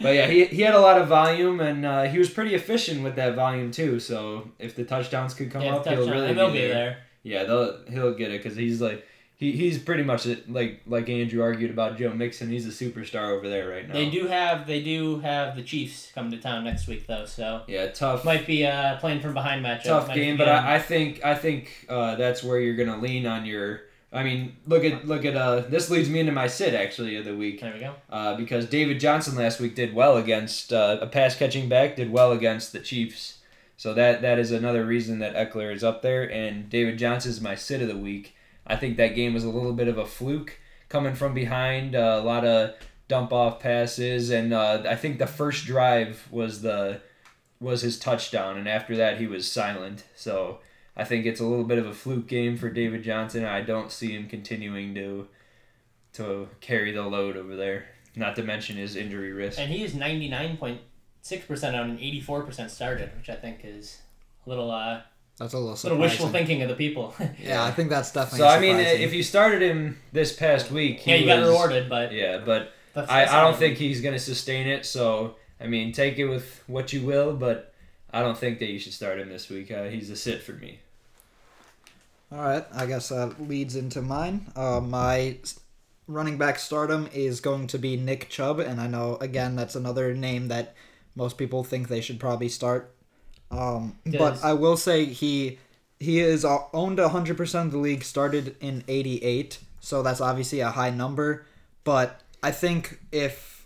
[0.02, 3.04] But yeah, he, he had a lot of volume and uh, he was pretty efficient
[3.04, 4.00] with that volume too.
[4.00, 6.74] So if the touchdowns could come yeah, up, he'll really be be there.
[6.74, 6.98] there.
[7.24, 9.06] Yeah, they'll he'll get it because he's like
[9.40, 12.50] he, he's pretty much it- like like Andrew argued about Joe Mixon.
[12.50, 13.94] He's a superstar over there right now.
[13.94, 17.64] They do have they do have the Chiefs coming to town next week though, so
[17.68, 19.84] Yeah, tough might be uh, playing from behind matchup.
[19.84, 23.26] tough game, but a- I, I think I think uh, that's where you're gonna lean
[23.26, 23.82] on your.
[24.12, 25.62] I mean, look at look at uh.
[25.70, 27.62] This leads me into my sit actually of the week.
[27.62, 27.94] there we go.
[28.10, 32.12] uh, because David Johnson last week did well against uh, a pass catching back, did
[32.12, 33.38] well against the Chiefs.
[33.78, 37.40] So that that is another reason that Ekeler is up there, and David Johnson is
[37.40, 38.36] my sit of the week.
[38.70, 42.20] I think that game was a little bit of a fluke coming from behind, uh,
[42.22, 42.76] a lot of
[43.08, 47.02] dump off passes, and uh, I think the first drive was the
[47.60, 50.06] was his touchdown, and after that he was silent.
[50.16, 50.60] So
[50.96, 53.44] I think it's a little bit of a fluke game for David Johnson.
[53.44, 55.28] I don't see him continuing to
[56.14, 57.88] to carry the load over there.
[58.16, 59.60] Not to mention his injury risk.
[59.60, 60.82] And he is ninety nine point
[61.22, 64.02] six percent on an eighty four percent started, which I think is
[64.46, 65.02] a little uh
[65.40, 66.02] That's a little little surprising.
[66.02, 67.16] wishful thinking of the people.
[67.42, 68.40] Yeah, I think that's definitely.
[68.40, 69.02] So I mean, surprising.
[69.02, 72.74] if you started him this past week, he yeah, you got rewarded, but Yeah, but
[72.94, 74.86] that's, I, that's I don't think he's gonna sustain it.
[74.86, 77.74] So I mean, take it with what you will, but
[78.12, 79.72] I don't think that you should start him this week.
[79.72, 80.80] Uh, he's a sit for me.
[82.32, 84.52] All right, I guess that leads into mine.
[84.56, 85.38] Uh, my
[86.08, 90.14] running back stardom is going to be Nick Chubb, and I know again that's another
[90.14, 90.76] name that
[91.16, 92.94] most people think they should probably start.
[93.52, 95.58] Um, but I will say he
[96.00, 98.04] he is uh, owned hundred percent of the league.
[98.04, 101.46] Started in eighty eight, so that's obviously a high number.
[101.84, 103.66] But I think if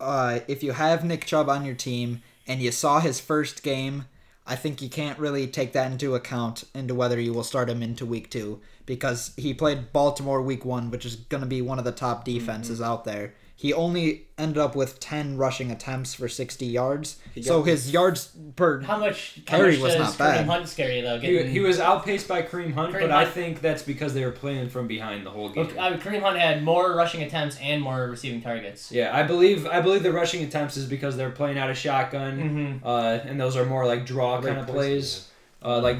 [0.00, 4.04] uh, if you have Nick Chubb on your team and you saw his first game,
[4.46, 7.82] I think you can't really take that into account into whether you will start him
[7.82, 11.78] into week two because he played Baltimore week one, which is going to be one
[11.78, 12.38] of the top Mm-hmm.
[12.38, 13.34] defenses out there.
[13.60, 17.16] He only ended up with 10 rushing attempts for 60 yards.
[17.34, 18.80] He so his yards per.
[18.82, 19.40] How much?
[19.48, 20.46] How much was does not bad.
[20.46, 21.18] Kareem Hunt scary though?
[21.18, 24.14] He, Getting, he was outpaced by Kareem Hunt, Kareem but I Hunt- think that's because
[24.14, 25.64] they were playing from behind the whole game.
[25.66, 28.92] Look, I mean, Kareem Hunt had more rushing attempts and more receiving targets.
[28.92, 32.38] Yeah, I believe I believe the rushing attempts is because they're playing out of shotgun,
[32.38, 32.86] Mm-hmm.
[32.86, 35.26] uh, and those are more like draw Great kind of plays.
[35.64, 35.98] Uh, like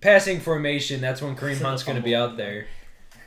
[0.00, 2.66] passing formation, that's when Kareem Hunt's going to be out there.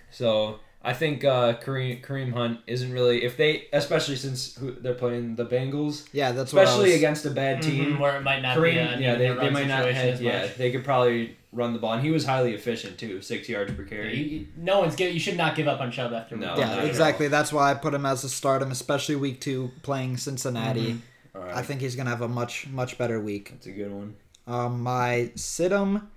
[0.09, 4.93] So I think uh, Kareem Kareem Hunt isn't really if they especially since who, they're
[4.93, 7.85] playing the Bengals, Yeah, that's what I especially was- against a bad team.
[7.85, 7.99] Mm-hmm.
[8.01, 10.47] where it might not be Kareem, a yeah, they, they might not situation have, yeah,
[10.57, 13.83] they could probably run the ball, and he was highly efficient too, six yards per
[13.83, 14.15] carry.
[14.17, 16.35] you- you- no one's give, You should not give up on Chubb after.
[16.37, 16.85] No, Yeah, at one.
[16.87, 17.27] exactly.
[17.27, 20.93] That's why I put him as a start him, especially week two playing Cincinnati.
[20.93, 20.99] Mhm.
[21.35, 23.49] All right, I think he's gonna have a much much better week.
[23.51, 24.15] that's a good one.
[24.47, 26.07] Um, my situm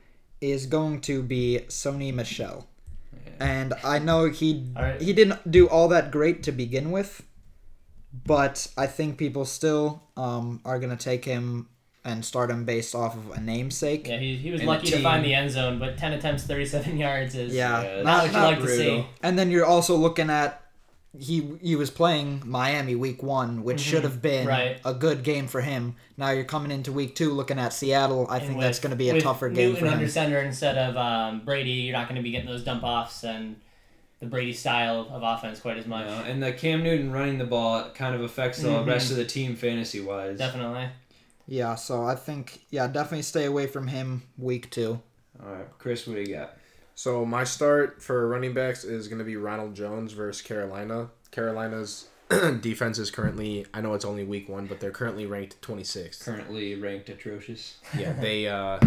[0.40, 2.66] is going to be Sony Michel,
[3.40, 5.00] and I know he right.
[5.00, 7.22] he didn't do all that great to begin with,
[8.12, 11.68] but I think people still um, are gonna take him
[12.04, 14.08] and start him based off of a namesake.
[14.08, 17.34] Yeah, he, he was lucky to find the end zone, but ten attempts, thirty-seven yards
[17.34, 19.06] is Yeah, Yeah, not what you not- like to see.
[19.22, 20.59] And then you're also looking at
[21.18, 24.48] he he was playing Miami week one, which should have been Mm-hmm.
[24.48, 24.80] Right.
[24.84, 25.96] a good game for him.
[26.16, 28.26] Now you're coming into week two looking at Seattle.
[28.30, 30.08] I And think with- that's going to be a with tougher game Newton for under
[30.08, 31.70] center instead of um, Brady.
[31.70, 33.56] You're not going to be getting those dump offs and
[34.20, 36.06] the Brady style of offense quite as much.
[36.06, 38.86] know, and the Cam Newton running the ball kind of affects the Mhm.
[38.86, 40.38] rest of the team fantasy wise.
[40.38, 40.88] Definitely.
[41.48, 45.00] Yeah, so I think yeah, definitely stay away from him week two.
[45.42, 46.54] All right, Chris, what do you got?
[47.00, 51.08] So my start for running backs is going to be Ronald Jones versus Carolina.
[51.30, 52.08] Carolina's
[52.60, 56.22] defense is currently I know it's only week 1, but they're currently ranked 26th.
[56.22, 57.78] Currently ranked atrocious.
[57.96, 58.78] Yeah, they uh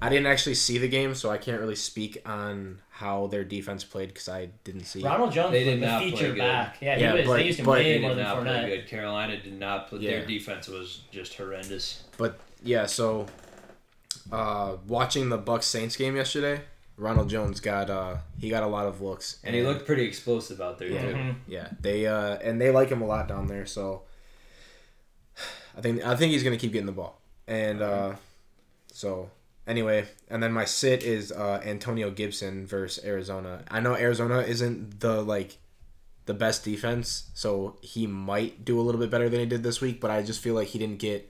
[0.00, 3.84] I didn't actually see the game, so I can't really speak on how their defense
[3.84, 5.00] played cuz I didn't see.
[5.00, 5.04] it.
[5.04, 6.78] Ronald Jones They was did the not play feature back.
[6.80, 7.26] Yeah, Yeah, he was.
[7.26, 8.66] but- they used him but- way more did than not play Fournette.
[8.68, 8.86] good.
[8.88, 9.98] Carolina did not play.
[9.98, 10.24] Their Yeah.
[10.26, 12.04] defense was just horrendous.
[12.16, 13.26] But yeah, so
[14.32, 16.62] uh watching the Bucs Saints game yesterday,
[17.02, 20.60] Ronald Jones got uh he got a lot of looks And he looked pretty explosive
[20.60, 21.02] out there Yeah.
[21.02, 21.14] too.
[21.14, 21.34] Mhm.
[21.48, 24.02] Yeah, they uh and they like him a lot down there, so
[25.76, 27.20] I think I think he's gonna keep getting the ball.
[27.46, 28.14] And uh
[28.92, 29.30] so
[29.66, 33.64] anyway, and then my sit is uh Antonio Gibson versus Arizona.
[33.70, 35.58] I know Arizona isn't the like
[36.26, 39.80] the best defense, so he might do a little bit better than he did this
[39.80, 41.28] week, but I just feel like he didn't get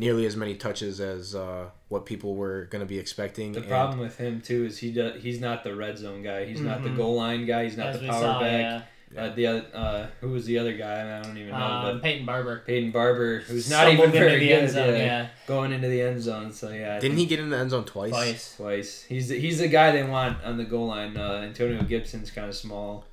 [0.00, 3.52] nearly as many touches as uh what people were gonna be expecting.
[3.52, 6.46] The and- problem with him too is he does, he's not the red zone guy.
[6.46, 6.96] He's not the Mhm.
[6.96, 7.64] goal line guy.
[7.64, 8.60] He's not As the power saw, back.
[8.60, 8.82] yeah.
[9.22, 11.18] Uh, the other uh, who was the other guy?
[11.18, 11.56] I don't even know.
[11.56, 12.62] Um, but Peyton Barber.
[12.64, 14.58] Peyton Barber, who's not Stumbled even very into the good.
[14.62, 15.28] end zone, yeah, yeah.
[15.48, 16.52] going into the end zone.
[16.52, 18.10] So yeah, Didn't he get in the end zone twice?
[18.12, 18.56] Twice.
[18.56, 19.02] twice?
[19.08, 21.16] He's the, he's the guy they want on the goal line.
[21.16, 23.04] Uh, Antonio Gibson's kind of small.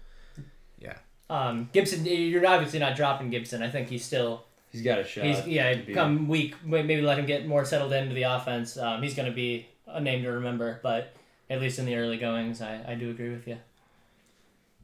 [0.80, 0.98] Yeah.
[1.32, 3.64] Um, Gibson, you're obviously not dropping Gibson.
[3.64, 4.44] I think he's still
[4.78, 5.26] He's got a shot.
[5.26, 8.78] He's yeah, come week maybe let him get more settled into the offense.
[8.78, 11.16] Um, he's going to be a name to remember, but
[11.50, 13.58] at least in the early goings, I, I do agree with you.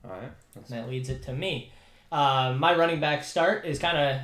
[0.03, 0.31] All right.
[0.55, 1.71] And that leads it to me.
[2.11, 4.21] Um, my running back start is kind of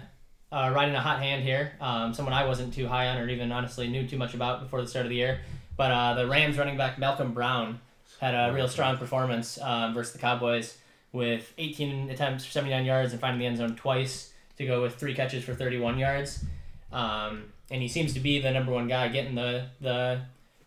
[0.52, 1.74] uh, riding a hot hand here.
[1.80, 4.82] Um, someone I wasn't too high on or even honestly knew too much about before
[4.82, 5.42] the start of the year.
[5.78, 7.80] But uh, the Rams running back Malcolm Brown
[8.20, 10.78] had a real strong performance um, versus the Cowboys
[11.12, 14.96] with 18 attempts for 79 yards and finding the end zone twice to go with
[14.96, 16.44] three catches for 31 yards.
[16.92, 20.22] Um, and he seems to be the number one guy getting the, the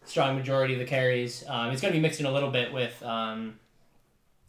[0.05, 1.45] strong majority of the carries.
[1.47, 3.59] Um, it's going to be mixed in a little bit with, um,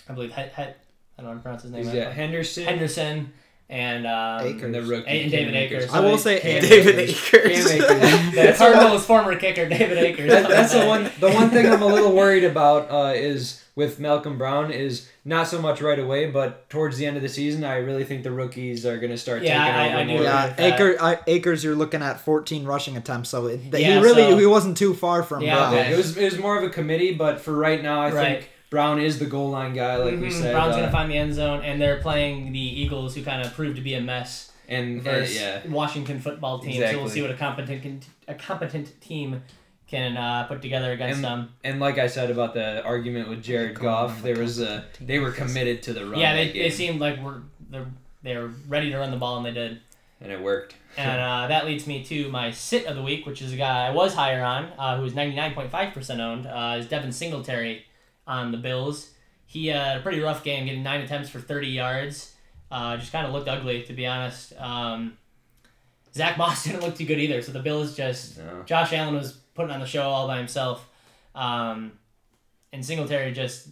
[0.08, 0.78] I believe, Het, Het,
[1.18, 1.84] I don't know how to pronounce his name.
[1.84, 2.64] He's Henderson.
[2.66, 3.34] Henderson
[3.74, 4.62] and um, Akers.
[4.64, 5.92] and the rookie And David Cam Akers.
[5.92, 7.34] I will say Cam David Akers.
[7.34, 7.72] Akers.
[7.72, 8.36] Cam Akers.
[8.36, 10.30] That's the one- Cardinals' former kicker David Akers.
[10.30, 11.10] That, that's the one.
[11.20, 15.48] The one thing I'm a little worried about uh, is with Malcolm Brown is not
[15.48, 18.32] so much right away, but towards the end of the season, I really think the
[18.32, 20.22] rookies are going to start Yeah, taking I- over I do more.
[20.24, 20.74] Yeah, with that.
[20.80, 24.38] Acre, I, Akers, you're looking at 14 rushing attempts, so it, Yeah, he really so-
[24.38, 25.74] he wasn't too far from Yeah, Brown.
[25.74, 28.38] Yeah, it was it was more of a committee, but for right now, I Right.
[28.42, 30.52] think Brown is the goal line guy, like we Mhm, said.
[30.54, 33.46] Brown's uh, going to find the end zone, and they're playing the Eagles, who kind
[33.46, 36.82] of proved to be a mess and, and versus yeah, Washington football team.
[36.82, 39.44] So we'll see what a competent a competent team
[39.88, 41.54] can uh, put together against And- them.
[41.64, 45.32] and like I said about the argument with Jared Goff, there was a they were
[45.32, 46.20] committed to the run.
[46.20, 47.86] yeah, they, they seemed like we're they're
[48.24, 49.82] they're ready to run the ball, and they did.
[50.20, 50.76] and it worked.
[50.98, 53.88] And uh, that leads me to my sit of the week, which is a guy
[53.88, 57.86] I was higher on, uh, who was 99.5% owned, uh, is Devin Singletary
[58.28, 59.12] on the Bills.
[59.46, 62.34] He had a pretty rough game, getting nine attempts for 30 yards.
[62.72, 64.54] Uh, just kind of looked ugly, to be honest.
[64.58, 65.18] Um,
[66.14, 68.38] Zach Moss didn't look too good either, so the Bills just.
[68.40, 68.64] No.
[68.66, 70.88] Josh Allen was putting on the show all by himself.
[71.36, 71.94] Um,
[72.72, 73.68] and Singletary just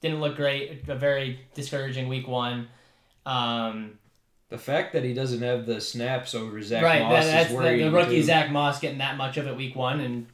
[0.00, 0.86] didn't look great.
[0.88, 2.68] A very discouraging week one.
[3.24, 3.98] Um,
[4.50, 7.56] The fact that he doesn't have the snaps over Zach right, Moss that, that's is
[7.56, 8.22] the, worrying the rookie too.
[8.24, 10.26] Zach Moss getting that much of it week one, and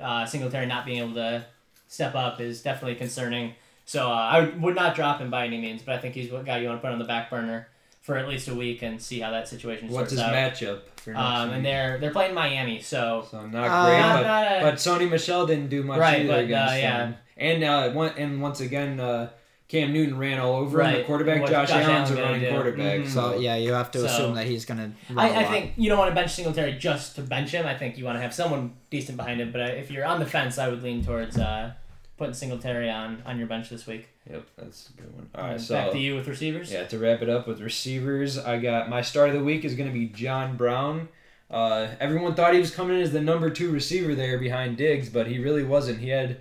[0.00, 1.44] uh, Singletary not being able to
[1.88, 3.54] step up is definitely concerning.
[3.84, 6.32] So uh, I would- would not drop him by any means, but I think he's
[6.32, 7.68] a guy you want to put on the back burner
[8.02, 10.32] for at least a week and see how that situation What's sorts his out.
[10.32, 14.14] matchup for next Um, and they're they're playing Miami, so So not Uh, great, not,
[14.16, 16.98] but not a, but Sony Michel didn't do much Right, either but, uh, against yeah.
[16.98, 17.16] them.
[17.36, 19.28] And uh, one, and once again, uh,
[19.68, 20.94] Cam Newton ran all over him.
[20.98, 22.50] The quarterback, What Josh, Josh Allen's a Allen's gonna running do.
[22.50, 23.00] quarterback.
[23.00, 23.08] Mhm.
[23.08, 24.92] So yeah, you have to So- assume that he's gonna.
[25.10, 25.50] Run a I, I lot.
[25.52, 27.66] think you don't want to bench Singletary just to bench him.
[27.66, 29.50] I think you want to have someone decent behind him.
[29.50, 31.72] But uh, if you're on the fence, I would lean towards uh,
[32.16, 34.06] putting Singletary on on your bench this week.
[34.30, 35.28] Yep, that's a good one.
[35.34, 36.72] All right, Um, so back to you with receivers.
[36.72, 39.74] Yeah, to wrap it up with receivers, I got my start of the week is
[39.74, 41.08] going to be John Brown.
[41.48, 45.08] Uh, everyone thought he was coming in as the number two receiver there behind Diggs,
[45.08, 46.00] but he really wasn't.
[46.00, 46.38] He had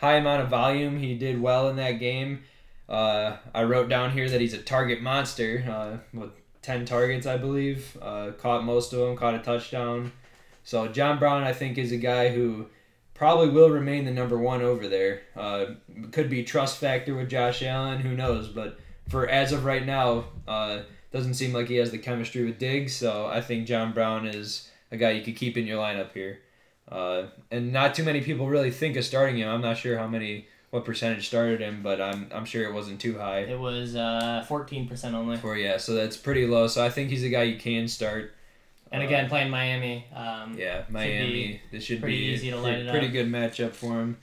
[0.00, 0.98] high amount of volume.
[0.98, 2.40] He did well in that game.
[2.88, 6.30] Uh, I wrote down here that he's a target monster uh, with
[6.62, 7.96] ten targets, I believe.
[8.00, 10.12] Uh, caught most of them, caught a touchdown.
[10.64, 12.66] So John Brown, I think, is a guy who
[13.14, 15.22] probably will remain the number one over there.
[15.34, 15.66] Uh,
[16.12, 18.48] could be trust factor with Josh Allen, who knows?
[18.48, 20.80] But for as of right now, uh,
[21.12, 22.94] doesn't seem like he has the chemistry with Diggs.
[22.94, 26.40] So I think John Brown is a guy you could keep in your lineup here.
[26.88, 29.48] Uh, and not too many people really think of starting him.
[29.48, 33.00] I'm not sure how many, what percentage started him, but I'm I'm sure it wasn't
[33.00, 33.40] too high.
[33.40, 35.36] It was uh, fourteen percent only.
[35.36, 36.66] For yeah, so that's pretty low.
[36.66, 38.32] So I think he's a guy you can start.
[38.92, 40.06] And Uh, again, playing Miami.
[40.14, 41.60] Um, Yeah, Miami.
[41.72, 44.16] This should pretty be easy to light it pretty good matchup for him.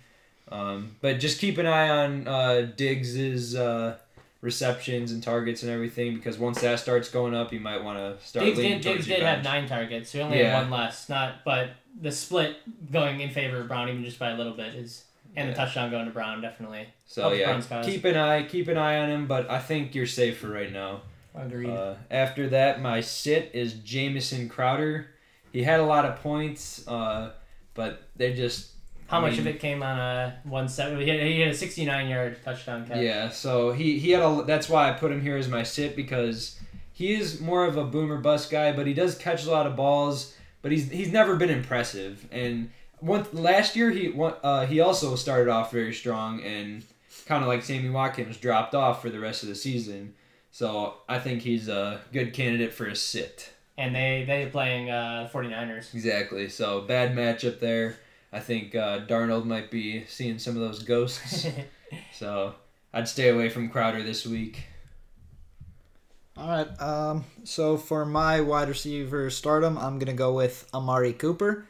[0.49, 3.97] Um, but just keep an eye on uh, Diggs's uh,
[4.41, 8.25] receptions and targets and everything because once that starts going up, you might want to
[8.25, 10.11] start Diggs leaning did, Diggs did have nine targets.
[10.11, 10.59] So he only Yeah.
[10.59, 11.09] had one less.
[11.09, 12.57] Not, but the split
[12.91, 15.89] going in favor of Brown, even just by a little bit, is and the touchdown
[15.91, 16.87] going to Brown definitely.
[17.05, 19.27] So Helps yeah, Brown's keep an eye keep an eye on him.
[19.27, 21.01] But I think you're safe for right now.
[21.35, 21.69] Agreed.
[21.69, 25.07] Uh, after that, my sit is Jamison Crowder.
[25.51, 27.31] He had a lot of points, uh,
[27.73, 28.71] but they just
[29.07, 30.99] How I much mean- of it came on a one seven?
[30.99, 32.97] He had, he had a sixty nine yard touchdown catch.
[32.97, 34.43] Yeah, so he he had a.
[34.45, 36.59] That's why I put him here as my sit because
[36.91, 39.75] he is more of a boomer bust guy, but he does catch a lot of
[39.75, 40.35] balls.
[40.61, 42.27] But he's he's never been impressive.
[42.31, 42.69] And
[43.03, 46.83] one last year he one, uh, he also started off very strong and
[47.25, 50.13] kind of like Sammy Watkins dropped off for the rest of the season.
[50.51, 53.49] So I think he's a good candidate for a sit.
[53.77, 55.93] And they they playing uh, the 49ers.
[55.93, 56.47] Exactly.
[56.47, 57.97] So bad matchup there.
[58.31, 61.47] I think uh, Darnold might be seeing some of those ghosts.
[62.13, 62.55] so
[62.93, 64.63] I'd stay away from Crowder this week.
[66.37, 66.81] All right.
[66.81, 67.25] Um.
[67.43, 71.67] So for my wide receiver stardom, I'm gonna go with Amari Cooper,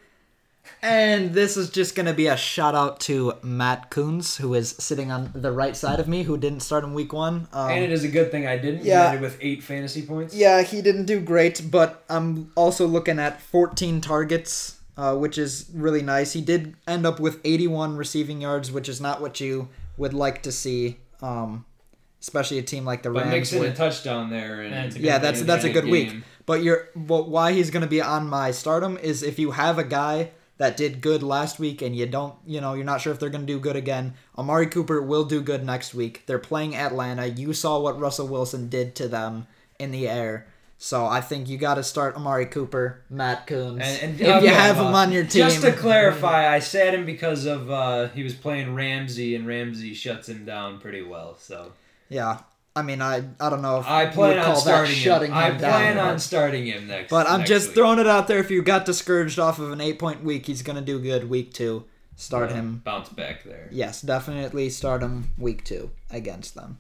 [0.82, 5.12] and this is just gonna be a shout out to Matt Coons, who is sitting
[5.12, 7.48] on the right side of me, who didn't start in week one.
[7.54, 8.84] Um, and it is a good thing I didn't.
[8.84, 8.94] yeah.
[9.04, 9.06] Yeah.
[9.08, 10.36] ended with eight fantasy points.
[10.36, 15.70] Yeah, he didn't do great, but I'm also looking at 14 targets, uh, which is
[15.74, 16.34] really nice.
[16.34, 20.44] He did end up with 81 receiving yards, which is not what you would like
[20.44, 21.66] to see, um,
[22.22, 23.32] especially a team like the But Rams.
[23.32, 24.62] mixing where- a touchdown there.
[24.62, 26.14] And Yeah, it's a good yeah, that's that's a good good week.
[26.46, 29.78] But you're but why he's going to be on my stardom is if you have
[29.80, 33.12] a guy that did good last week and you don't, you know, you're not sure
[33.12, 34.14] if they're going to do good again.
[34.38, 36.24] Amari Cooper will do good next week.
[36.26, 37.28] They're playing Atlanta.
[37.28, 39.48] You saw what Russell Wilson did to them
[39.80, 40.48] in the air.
[40.78, 43.82] So I think you got to start Amari Cooper, Matt Coons.
[43.82, 47.06] And, and if you have him on your team, Just to clarify, I said him
[47.06, 51.38] because of uh, he was playing Ramsey, and Ramsey shuts him down pretty well.
[51.38, 51.72] So
[52.10, 52.40] yeah.
[52.76, 54.96] I mean, I I don't know if I you plan would on call that starting
[54.96, 55.38] shutting him.
[55.38, 55.60] him, I down.
[55.60, 57.10] plan but- on starting him next.
[57.12, 57.76] But I'm next just week.
[57.76, 58.40] throwing it out there.
[58.40, 61.54] If you got discouraged off of an eight point week, he's gonna do good week
[61.54, 61.86] two.
[62.16, 62.82] Start Uh, him.
[62.84, 63.68] bounce back there.
[63.72, 66.78] Yes, definitely start him week two against them.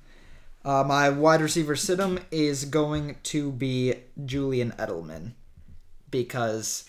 [0.65, 5.31] Uh, my wide receiver situm is going to be Julian Edelman
[6.09, 6.85] because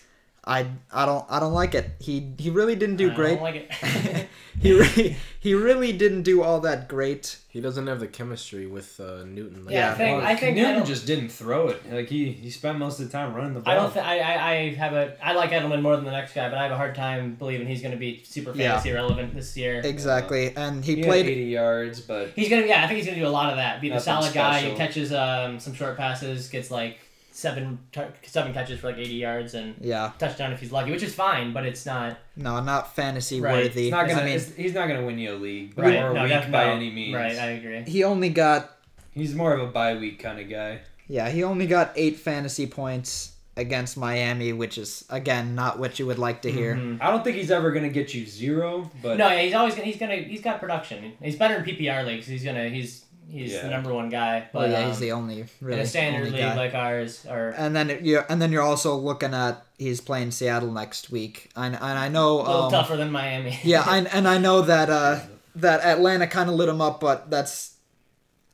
[0.47, 1.89] I I don't I don't like it.
[1.99, 3.33] He he really didn't do I great.
[3.35, 4.27] don't like it.
[4.61, 7.37] he really he really didn't do all that great.
[7.49, 9.63] He doesn't have the chemistry with uh, Newton.
[9.65, 11.91] Like Yeah, I think- Well, I think Newton Edel- just didn't throw it.
[11.91, 13.73] Like he he spent most of the time running the ball.
[13.73, 16.33] I don't think I, I I have a I like Edelman more than the next
[16.33, 18.71] guy, but I have a hard time believing he's going to be super Yeah.
[18.73, 19.81] fantasy relevant this year.
[19.83, 21.25] Exactly, and he, he had played.
[21.25, 23.81] 80 yards, but He's gonna yeah, I think he's gonna do a lot of that.
[23.81, 24.71] Be the Nothing solid guy, special.
[24.71, 26.99] he catches um some short passes, gets like
[27.35, 31.03] seven tar- seven catches for like eighty yards and Yeah, touchdown if he's lucky, which
[31.03, 33.65] is fine, but it's not no, not fantasy Right.
[33.65, 33.83] worthy.
[33.83, 35.97] he's not gonna I mean, it's- he's not gonna win you a league right.
[36.01, 36.75] or a no, week definitely by not.
[36.77, 37.13] any means.
[37.15, 37.83] Right, I agree.
[37.87, 38.71] he only got
[39.13, 40.79] He's more of a bye week kind of guy.
[41.07, 46.05] Yeah, he only got eight fantasy points, against Miami, which is again not what you
[46.05, 46.75] would like to hear.
[46.75, 46.97] Mhm.
[47.01, 49.85] I don't think he's ever gonna get you zero, but No, yeah, he's always gonna.
[49.85, 50.15] He's gonna.
[50.17, 51.13] He's got production.
[51.23, 52.27] He's better in PPR leagues.
[52.27, 52.67] He's gonna.
[52.67, 53.63] He's he's Yeah.
[53.63, 54.47] the number one guy.
[54.53, 56.55] But Well, yeah, um, he's the only really in a standard only league guy.
[56.55, 60.71] like ours, or and then you and then you're also looking at he's playing Seattle
[60.71, 63.59] next week, and, and I know a little um, tougher than Miami.
[63.63, 65.19] Yeah, I, and I know that uh,
[65.55, 67.75] that Atlanta kind of lit him up, but that's,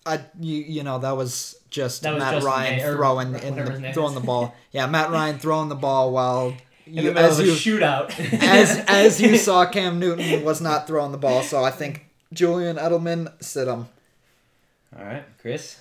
[0.06, 3.56] I you, you know that was just That was Matt Justin Ryan Gay- throwing in
[3.56, 4.56] the, throwing the ball.
[4.72, 6.54] Yeah, Matt Ryan throwing the ball while
[6.88, 8.10] in the you, middle as of you a shootout.
[8.42, 11.44] as as you saw Cam Newton was not throwing the ball.
[11.44, 13.88] So I think Julian Edelman sit him.
[14.98, 15.80] All right, Chris.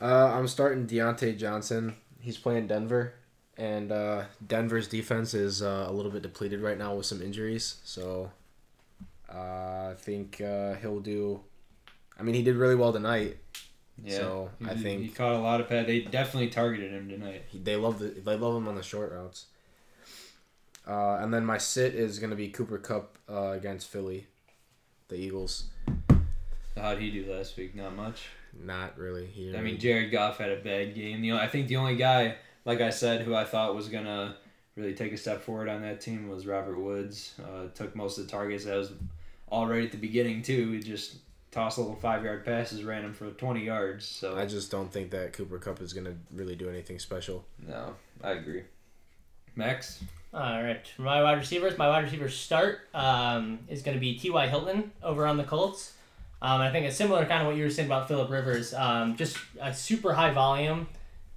[0.00, 1.96] Uh, I'm starting Diontae Johnson.
[2.20, 3.14] He's playing Denver,
[3.56, 7.76] and uh, Denver's defense is uh, a little bit depleted right now with some injuries.
[7.84, 8.30] So
[9.32, 11.40] uh, I think uh, he'll do.
[12.18, 13.38] I mean, he did really well tonight.
[14.02, 15.86] Yeah, So, he, I he caught a lot of pad.
[15.86, 17.44] They definitely targeted him tonight.
[17.48, 19.46] He, they love the they love him on the short routes.
[20.86, 24.26] Uh, and then my sit is gonna be Cooper Kupp uh, against Philly,
[25.08, 25.64] the Eagles.
[26.76, 27.74] How'd he do last week?
[27.74, 28.26] Not much.
[28.62, 29.26] Not really.
[29.26, 29.56] here.
[29.56, 31.22] I mean, Jared Goff had a bad game.
[31.24, 34.36] You know, I think the only guy, like I said, who I thought was gonna
[34.76, 37.34] really take a step forward on that team was Robert Woods.
[37.40, 38.64] Uh, took most of the targets.
[38.64, 38.92] That was
[39.48, 40.72] all right at the beginning too.
[40.72, 41.16] He just
[41.50, 44.04] tossed little five yard passes, ran him for twenty yards.
[44.06, 47.44] So I just don't think that Cooper Kupp is gonna really do anything special.
[47.58, 48.62] no, I agree.
[49.56, 50.02] Max.
[50.32, 54.48] All right, my wide receivers, my wide receiver start um, is going to be T.Y.
[54.48, 55.92] Hilton over on the Colts.
[56.44, 58.74] Um, I think it's similar kind of what you were saying about Philip Rivers.
[58.74, 60.86] Um, just a super high volume.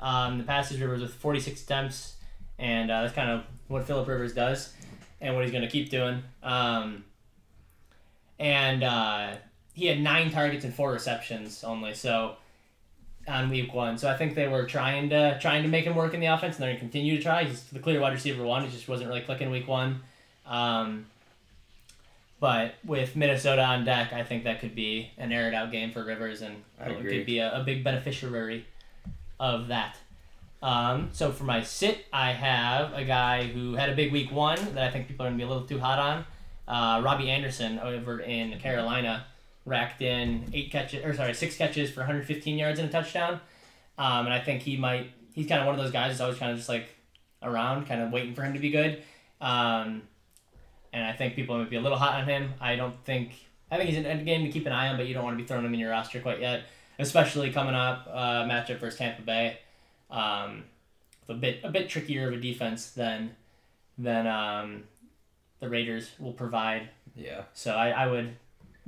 [0.01, 2.17] Um, the passes Rivers with 46 attempts,
[2.59, 4.73] and uh, that's kind of what Philip Rivers does
[5.21, 6.23] and what he's going to keep doing.
[6.43, 7.05] Um,
[8.37, 9.35] and uh,
[9.71, 11.93] he had nine targets and four receptions only.
[11.93, 12.35] So
[13.29, 13.97] on week one.
[13.97, 16.57] So I think they were trying to trying to make him work in the offense,
[16.57, 17.45] and they're gonna continue to try.
[17.45, 18.65] He's the clear wide receiver one.
[18.65, 20.01] He just wasn't really clicking week one.
[20.45, 21.05] Um,
[22.39, 26.03] but with Minnesota on deck, I think that could be an aired out game for
[26.03, 28.65] Rivers, and it could be a, a big beneficiary
[29.39, 29.97] of that.
[30.61, 34.57] Um, so for my sit, I have a guy who had a big week one
[34.73, 36.25] that I think people are gonna be a little too hot on.
[36.67, 39.25] Uh, Robbie Anderson over in Carolina
[39.65, 43.39] racked in eight catches, or sorry, six catches for 115 yards and a touchdown.
[43.97, 45.11] Um, and I think he might.
[45.33, 46.87] He's kind of one of those guys that's always kind of just like
[47.43, 49.03] around, kind of waiting for him to be good.
[49.39, 50.03] Um,
[50.97, 52.53] and I think people might be a little hot on him.
[52.59, 53.31] I don't think.
[53.69, 55.37] I think he's an end game to keep an eye on, but you don't want
[55.37, 56.63] to be throwing him in your roster quite yet,
[56.99, 59.59] especially coming up uh, matchup versus Tampa Bay.
[60.09, 60.63] Um,
[61.29, 63.35] a bit a bit trickier of a defense than
[63.97, 64.85] than um,
[65.59, 66.89] the Raiders will provide.
[67.15, 67.43] Yeah.
[67.53, 68.35] So I, I would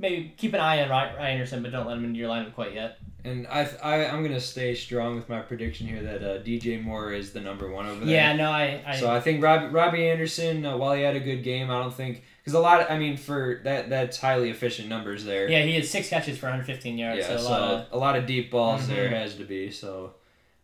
[0.00, 2.74] maybe keep an eye on Ryan Anderson, but don't let him into your lineup quite
[2.74, 2.98] yet.
[3.22, 7.12] And I, I I'm gonna stay strong with my prediction here that uh, DJ Moore
[7.12, 8.14] is the number one over there.
[8.14, 11.20] Yeah, no, I, I So I think Rob, Robbie Anderson, uh, while he had a
[11.20, 12.80] good game, I don't think because a lot.
[12.80, 15.50] Of, I mean, for that that's highly efficient numbers there.
[15.50, 17.18] yeah, he had six catches for 115 yards.
[17.18, 19.12] Yeah, so a so lot of a lot of deep balls there Mhm.
[19.12, 19.70] has to be.
[19.70, 20.14] So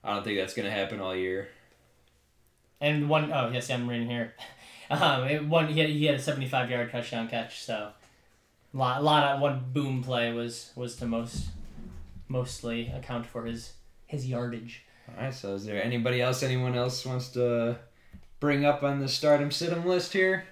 [0.02, 1.48] I don't think that's gonna happen all year.
[2.80, 4.34] and one oh yes, I'm reading here.
[4.88, 7.60] Um, it, one he had, he had a 75 yard touchdown catch.
[7.60, 7.88] So
[8.76, 11.46] a lot, a lot of one boom play was was to most
[12.28, 13.72] mostly account for his
[14.06, 14.84] his yardage.
[15.08, 15.34] All right.
[15.34, 16.42] So is there anybody else?
[16.42, 17.78] Anyone else wants to
[18.38, 20.44] bring up on the stardom situm list here?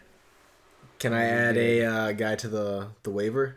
[0.98, 3.56] Can I add a uh, guy to the the waiver?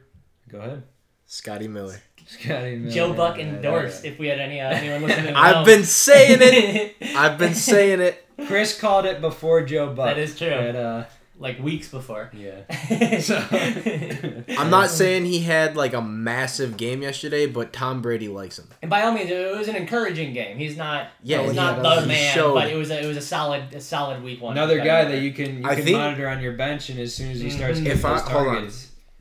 [0.49, 0.83] Go ahead.
[1.25, 2.01] Scotty Miller.
[2.25, 2.91] Scotty Miller.
[2.91, 4.03] Joe Buck endorsed.
[4.03, 6.95] If we had any uh, anyone listening, I've been saying it.
[7.15, 8.25] I've been saying it.
[8.47, 10.07] Chris called it before Joe Buck.
[10.07, 10.49] That is true.
[10.49, 11.05] But, uh,
[11.39, 12.31] like weeks before.
[12.33, 12.61] yeah.
[13.19, 13.35] So.
[14.57, 18.67] I'm not saying he had like a massive game yesterday, but Tom Brady likes him.
[18.81, 20.57] And by all means, it was an encouraging game.
[20.57, 23.07] He's not, Yeah, he's he not the he man, showed- but it was a, it
[23.07, 24.53] was a solid, a solid week one.
[24.53, 27.13] Another guy that you can you I can think- monitor on your bench, and as
[27.13, 27.85] soon as he starts Mhm.
[27.87, 28.69] If I- hold on.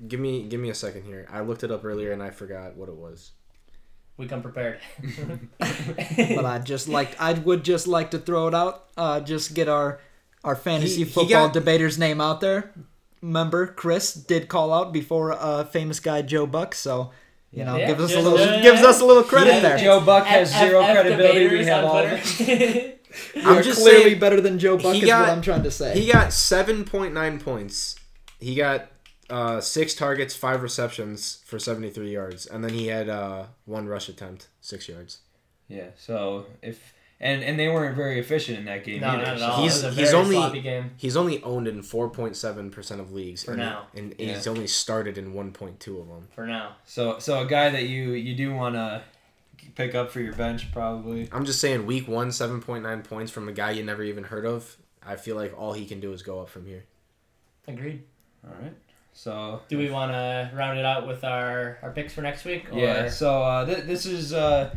[0.09, 1.27] Give me give me a second here.
[1.31, 3.33] I looked it up earlier and I forgot what it was.
[4.19, 4.79] we come prepared.
[5.59, 8.87] But I just like I would just like to throw it out.
[8.97, 10.01] Uh, just get our
[10.47, 12.73] our fantasy He- he football got- debater's name out there.
[13.21, 17.11] Remember, Chris did call out before uh, famous guy Joe Buck, so
[17.51, 19.61] you know Yeah, gives us a just, little uh, gives us a little credit yeah,
[19.61, 19.79] there.
[19.79, 21.49] Joe Buck has F- zero F- F credibility.
[21.59, 22.03] We have on all.
[22.03, 22.93] Twitter.
[23.35, 25.63] You're I'm just clearly saying, better than Joe Buck he is got- what I'm trying
[25.65, 25.99] to say.
[25.99, 27.97] He got seven point nine points.
[28.39, 28.89] He got
[29.31, 33.89] uh, six targets, five receptions for seventy three yards, and then he had uh, one
[33.89, 35.21] rush attempt, six yards.
[35.69, 35.89] Yeah.
[35.97, 39.19] So if and and they weren't very efficient in that game no, either.
[39.25, 39.63] not at all.
[39.63, 40.91] He's- it was a he's very only- sloppy game.
[40.97, 43.87] He's only owned in four point seven percent of leagues, For and, now.
[43.95, 44.35] and Yeah.
[44.35, 46.29] he's only started in one point two of them.
[46.35, 49.03] For now, So so a guy that you you do want to
[49.75, 51.29] pick up for your bench probably.
[51.33, 54.25] I'm just saying, week one, seven point nine points from a guy you never even
[54.25, 54.77] heard of.
[55.05, 56.85] I feel like all he can do is go up from here.
[57.69, 58.03] Agreed.
[58.47, 58.73] All right.
[59.13, 62.71] So Do we want to round it out with our, our picks for next week?
[62.71, 62.79] Or...
[62.79, 64.75] Yeah, so uh, th- this is uh,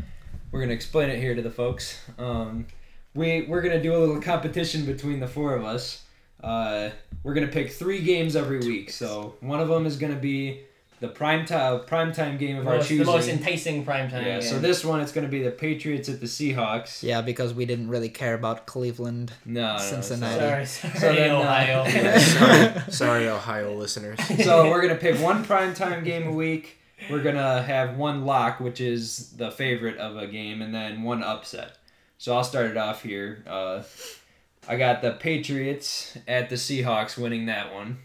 [0.51, 1.99] we're gonna explain it here to the folks.
[2.17, 2.67] Um,
[3.13, 6.03] we we're gonna do a little competition between the four of us.
[6.43, 6.89] Uh,
[7.23, 8.89] we're gonna pick three games every week.
[8.91, 10.61] So one of them is gonna be
[10.99, 14.23] the prime time prime time game of the our most, the most enticing primetime yeah.
[14.23, 14.41] game.
[14.41, 14.49] Yeah.
[14.49, 17.03] So this one it's gonna be the Patriots at the Seahawks.
[17.03, 19.33] Yeah, because we didn't really care about Cleveland.
[19.45, 20.39] No, no, no, Cincinnati.
[20.39, 22.17] Sorry, sorry, So then, uh, Ohio.
[22.19, 24.19] sorry, sorry, Ohio listeners.
[24.43, 26.78] so we're gonna pick one prime time game a week.
[27.09, 31.23] We're gonna have one lock, which is the favorite of a game, and then one
[31.23, 31.77] upset.
[32.17, 33.43] So I'll start it off here.
[33.47, 33.83] Uh,
[34.67, 37.97] I got the Patriots at the Seahawks winning that one.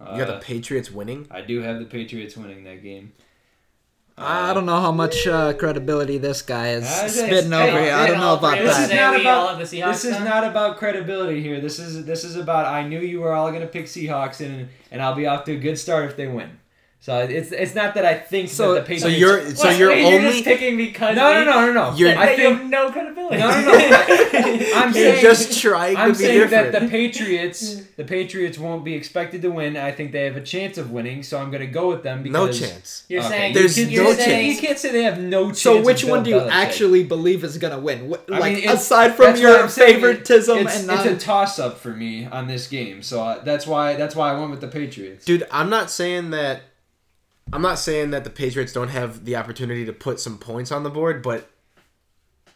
[0.00, 1.26] Uh, You got the Patriots winning.
[1.30, 3.12] I do have the Patriots winning that game.
[4.18, 7.80] I don't know how much uh, credibility this guy is Uh, it's- spitting hey, over
[7.82, 7.94] here.
[7.94, 8.96] I don't know about three of us This is that.
[9.12, 10.24] not about- all have the Seahawks This is then?
[10.24, 11.60] not about credibility here.
[11.60, 15.00] This is this is about I knew you were all gonna pick Seahawks and and
[15.02, 16.58] I'll be off to a good start if they win.
[17.04, 20.04] So it's it's not that I think So- that the So you're so you're wait,
[20.04, 21.96] only just picking because no no no no no.
[21.96, 23.38] You're- I that you think have no credibility.
[23.38, 23.72] No, no, no.
[23.74, 26.70] I- I'm you're saying just trying I'm to be saying different.
[26.72, 29.76] that the Patriots, the Patriots won't be expected to win.
[29.76, 32.22] I think they have a chance of winning, so I'm going to go with them
[32.22, 33.04] no because chance.
[33.08, 33.28] You're Okay.
[33.30, 35.60] saying There's you're no saying, You can't say they have no chance.
[35.62, 36.50] So which one do you Belichick.
[36.52, 38.08] actually believe is gonna win?
[38.10, 41.78] What, I like mean, aside from your favoritism it's, and it's not a toss up
[41.78, 44.68] for me on this game, so uh, that's why that's why I went with the
[44.68, 45.24] Patriots.
[45.24, 46.62] Dude, I'm not saying that.
[47.52, 50.84] I'm not saying that the Patriots don't have the opportunity to put some points on
[50.84, 51.50] the board, but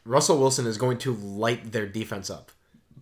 [0.04, 2.50] Russell Wilson is going to light their defense up.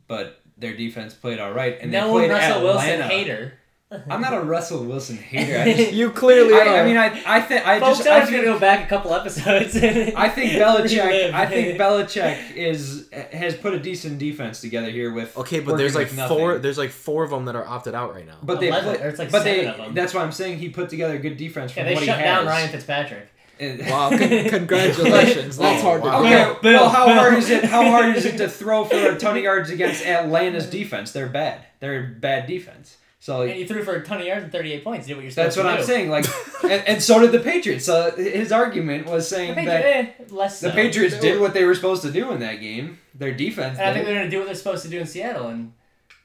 [0.09, 3.09] But their defense played all right, and they no played Russell Wilson Atlanta.
[3.09, 3.59] hater.
[3.91, 5.59] I'm not a Russell Wilson hater.
[5.59, 6.61] I just, you clearly are.
[6.61, 8.59] I, I mean, I I think I Folks, just I I was gonna think, go
[8.59, 9.77] back a couple episodes.
[9.77, 11.07] I think Belichick.
[11.07, 11.35] Relive.
[11.35, 15.37] I think Belichick is has put a decent defense together here with.
[15.37, 16.37] Okay, but there's like nothing.
[16.37, 16.59] four.
[16.59, 18.39] There's like four of them that are opted out right now.
[18.43, 19.95] But they 11, play, it's like but seven they, of them.
[19.95, 22.19] That's why I'm saying he put together a good defense from yeah, they what shut
[22.19, 22.39] he has.
[22.39, 23.29] down Ryan Fitzpatrick.
[23.61, 25.57] And- wow, con- congratulations.
[25.59, 26.23] That's hard to wow.
[26.23, 26.27] do.
[26.27, 27.65] Okay, Bill, well, how hard is it?
[27.65, 31.13] How hard is it to throw for a ton of yards against Atlanta's defense?
[31.13, 31.67] They're bad.
[31.79, 32.97] They're bad defense.
[33.25, 35.09] So And like, you threw for a ton of yards and 38 points.
[35.09, 35.85] You did what you're supposed that's what to I'm do.
[35.85, 36.11] saying.
[36.11, 36.27] Like,
[36.63, 37.87] and, and so did the Patriots.
[37.87, 40.71] So his argument was The saying Patriots, that eh, less the.
[40.73, 42.99] Patriots did what they were supposed to do in that game.
[43.15, 43.79] Their defense.
[43.79, 45.73] And I think they're gonna do what they're supposed to do in Seattle and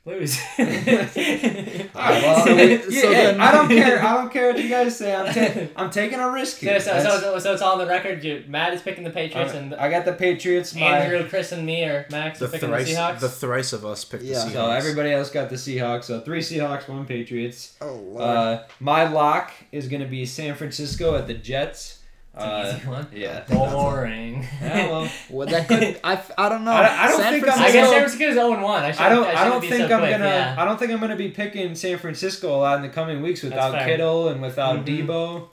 [0.05, 0.39] lose.
[0.59, 4.03] Alright, well, So we- yeah, so hey, then- I don't care.
[4.03, 5.13] I don't care what you guys say.
[5.15, 6.79] I'm, ta- I'm taking a risk so, here.
[6.79, 8.23] so, That's- so, so it's all on the record.
[8.23, 10.73] You, Matt is picking the Patriots, and I got the Patriots.
[10.75, 13.19] My, Andrew, Chris, and me or Max The are picking thrice, the Seahawks.
[13.19, 14.45] the thrice of us picked Yeah.
[14.45, 14.53] the Seahawks.
[14.53, 16.05] So everybody else got the Seahawks.
[16.05, 17.75] So three Seahawks, one Patriots.
[17.81, 18.21] Oh lord.
[18.21, 21.98] Uh, my lock is gonna be San Francisco at the Jets.
[22.39, 23.07] It's an Uh, easy one.
[23.13, 23.43] yeah.
[23.49, 24.47] Boring.
[24.61, 25.99] Yeah, well, well, that could.
[26.03, 26.71] I, f- I don't know.
[26.71, 28.83] I don't- I don't San think I'm I guess San Francisco is 0 1.
[28.83, 29.25] I, should, I don't.
[29.27, 30.25] I, I don't think so I'm quick, gonna.
[30.25, 30.55] Yeah.
[30.57, 33.43] I don't think I'm gonna be picking San Francisco a lot in the coming weeks
[33.43, 33.85] without fair.
[33.85, 35.05] Kittle and without Mhm.
[35.07, 35.49] Deebo.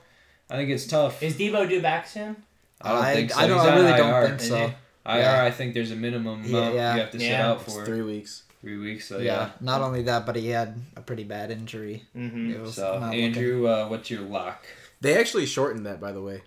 [0.49, 1.23] I think it's tough.
[1.23, 2.37] Is Deebo due back soon?
[2.81, 3.41] I don't I- think so.
[3.41, 4.57] I don't- I on really don't think so.
[5.09, 5.45] IR, Yeah.
[5.45, 6.95] I think there's a minimum Yeah, amount yeah.
[6.95, 7.49] you have to sit Yeah.
[7.51, 8.43] out It's for three weeks.
[8.61, 9.07] three weeks.
[9.09, 9.23] So yeah.
[9.35, 9.49] yeah.
[9.61, 12.05] Not only that, but he had a pretty bad injury.
[12.17, 12.51] Mm-hmm.
[12.55, 14.65] It was So Andrew, uh, what's your lock?
[15.01, 16.43] They actually shortened that, by the way.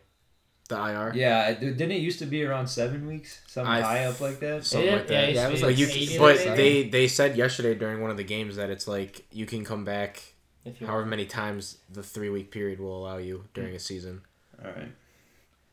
[0.70, 1.12] The IR.
[1.16, 3.42] Yeah, didn't it used to be around seven weeks?
[3.48, 4.64] Something I- high up like that.
[4.66, 5.30] Something Yeah, like that.
[5.30, 6.56] it Yeah, it was like be But you, 80 but maybe.
[6.84, 9.84] they they said yesterday during one of the games that it's like you can come
[9.84, 10.22] back
[10.66, 14.22] If you however many times the three week period will allow you during a season.
[14.64, 14.92] All right.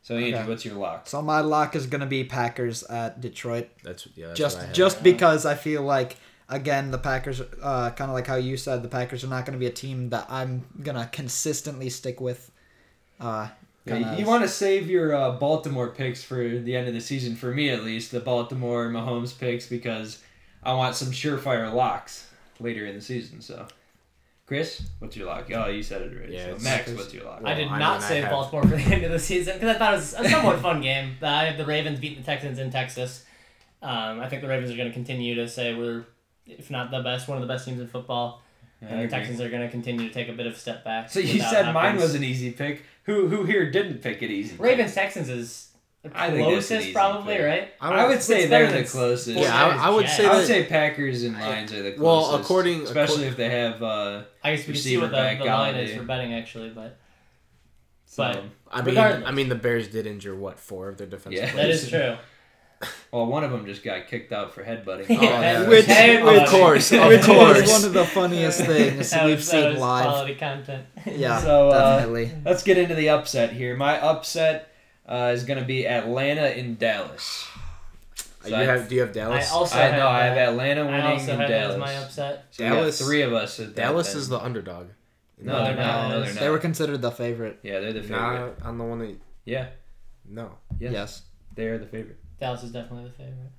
[0.01, 0.49] So Andrew, Okay.
[0.49, 1.07] what's your lock?
[1.07, 3.69] So my lock is gonna be Packers at Detroit.
[3.83, 4.27] That's yeah.
[4.27, 6.15] That's just what I just because I feel like
[6.49, 9.59] again the Packers, uh, kind of like how you said, the Packers are not gonna
[9.59, 12.49] be a team that I'm gonna consistently stick with.
[13.19, 13.49] Uh,
[13.87, 17.35] Yeah, you want to save your uh, Baltimore picks for the end of the season,
[17.35, 20.21] for me at least, the Baltimore Mahomes picks, because
[20.63, 22.27] I want some surefire locks
[22.59, 23.41] later in the season.
[23.41, 23.67] So,
[24.45, 25.49] Chris, what's your lock?
[25.53, 26.33] Oh, you said it already.
[26.33, 27.41] Yeah, so, Max, what's your lock?
[27.43, 29.53] I did Well, I not mean, save have- Baltimore for the end of the season
[29.55, 31.15] because I thought it was a somewhat fun game.
[31.21, 33.25] I have the Ravens beating the Texans in Texas.
[33.81, 36.05] Um, I think the Ravens are going to continue to say we're,
[36.45, 38.41] if not the best, one of the best teams in football.
[38.81, 39.15] Yeah, and the.
[39.15, 41.09] Texans are going to continue to take a bit of a step back.
[41.09, 42.83] So you without said mine was an easy pick.
[43.07, 44.55] Who who here didn't pick it easy?
[44.57, 45.71] Ravens Texans is
[46.03, 47.45] the I think that's an closest, easy probably, pick.
[47.45, 47.73] right?
[47.81, 49.39] I would say they're better the than closest.
[49.39, 50.17] Yeah, I, I would Jets.
[50.17, 50.47] say I would that.
[50.47, 52.01] say Packers and Lions are the closest.
[52.03, 53.81] Well, according- especially accor- if they have.
[53.81, 56.33] Uh, I guess we can see what the, Receiver the back line is for betting,
[56.33, 56.97] actually, but
[58.05, 59.23] so, But- I mean, regardless.
[59.27, 61.45] I mean, the Bears did injure what four of their defensive Yeah.
[61.47, 61.83] that players.
[61.83, 62.17] is true.
[63.11, 65.07] Well, one of them just got kicked out for headbutting.
[65.17, 65.67] Oh, yeah.
[65.67, 67.61] Which- Hey, of course, of which course.
[67.61, 70.03] was one of the funniest things That we've was- that seen was live.
[70.05, 70.85] Quality content.
[71.05, 72.05] Yeah, So, uh.
[72.45, 73.75] Let's get into the upset here.
[73.75, 74.71] My upset,
[75.07, 77.47] uh, is going to be Atlanta in Dallas.
[77.49, 79.35] Uh, So you I- have, do you have Dallas?
[79.35, 79.51] I Dallas?
[79.51, 80.49] also I have know I have that.
[80.49, 81.79] Atlanta I winning also in have that as Dallas.
[81.79, 82.45] my upset.
[82.51, 83.59] So Dallas- three of us.
[83.59, 84.17] At Dallas then.
[84.17, 84.87] is the underdog.
[85.41, 86.09] no, they're not.
[86.09, 86.39] No, they're not.
[86.39, 87.59] They were considered the favorite.
[87.63, 88.19] yeah, they're the favorite.
[88.19, 89.15] Not on the one that.
[89.45, 89.67] Yeah,
[90.29, 90.51] No.
[90.79, 91.21] yes, Yes.
[91.55, 92.17] they are the favorite.
[92.39, 93.51] Dallas is definitely the favorite.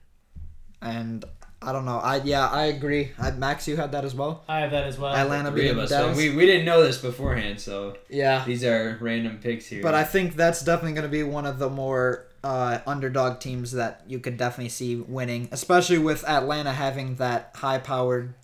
[0.80, 1.24] And
[1.60, 1.98] I don't know.
[1.98, 3.10] I yeah, I agree.
[3.18, 4.44] I, Max, you had that as well.
[4.48, 5.12] I have that as well.
[5.14, 5.88] Atlanta Three of beating.
[5.88, 6.16] So Dallas.
[6.16, 8.44] we we didn't know this beforehand, so yeah.
[8.44, 9.82] these are random picks here.
[9.82, 13.72] But I think that's definitely going to be one of the more uh, underdog teams
[13.72, 18.34] that you could definitely see winning, especially with Atlanta having that high-powered,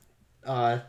[0.45, 0.81] uh,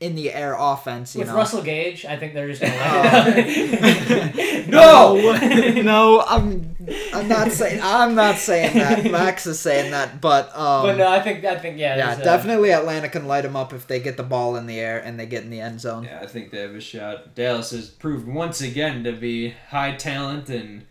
[0.00, 1.14] in the air offense.
[1.14, 1.36] You With know.
[1.36, 3.22] Russell Gage, I think they're just gonna Oh.
[3.24, 6.74] let it No, no, I'm,
[7.12, 9.04] I'm not saying, I'm not saying that.
[9.10, 11.96] Max is saying that, but um, but no, I think I think yeah.
[11.96, 14.66] yeah, there's, uh, definitely Atlanta can light them up if they get the ball in
[14.66, 16.04] the air and they get in the end zone.
[16.04, 17.34] yeah, I think they have a shot.
[17.34, 20.86] Dallas has proved once again to be high talent and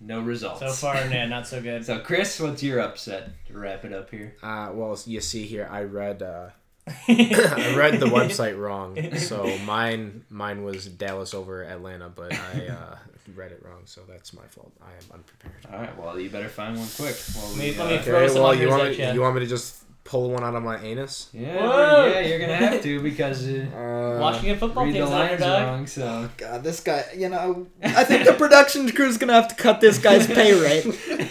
[0.00, 0.60] no results.
[0.60, 1.84] So far, yeah, not so good.
[1.92, 4.36] So Chris, what's your upset to wrap it up here?
[4.42, 6.22] Uh, well, you see here, I read.
[6.22, 6.50] Uh,
[7.08, 12.96] I read the website wrong, so mine mine was Dallas over Atlanta, but I uh,
[13.34, 14.72] read it wrong, so that's my fault.
[14.82, 15.66] I am unprepared.
[15.72, 17.16] All right, well you better find one quick.
[17.34, 19.12] While we, let me uh, throw some well, you want me, ya.
[19.12, 21.28] you want me to just pull one out of my anus?
[21.32, 22.06] yeah, Whoa.
[22.08, 25.32] yeah, you're gonna have to because uh, Uh, Washington football read the team's an lines
[25.42, 25.62] underdog.
[25.68, 25.86] wrong.
[25.86, 29.80] So God, this guy, you know, I think the production crew's gonna have to cut
[29.80, 30.84] this guy's pay rate.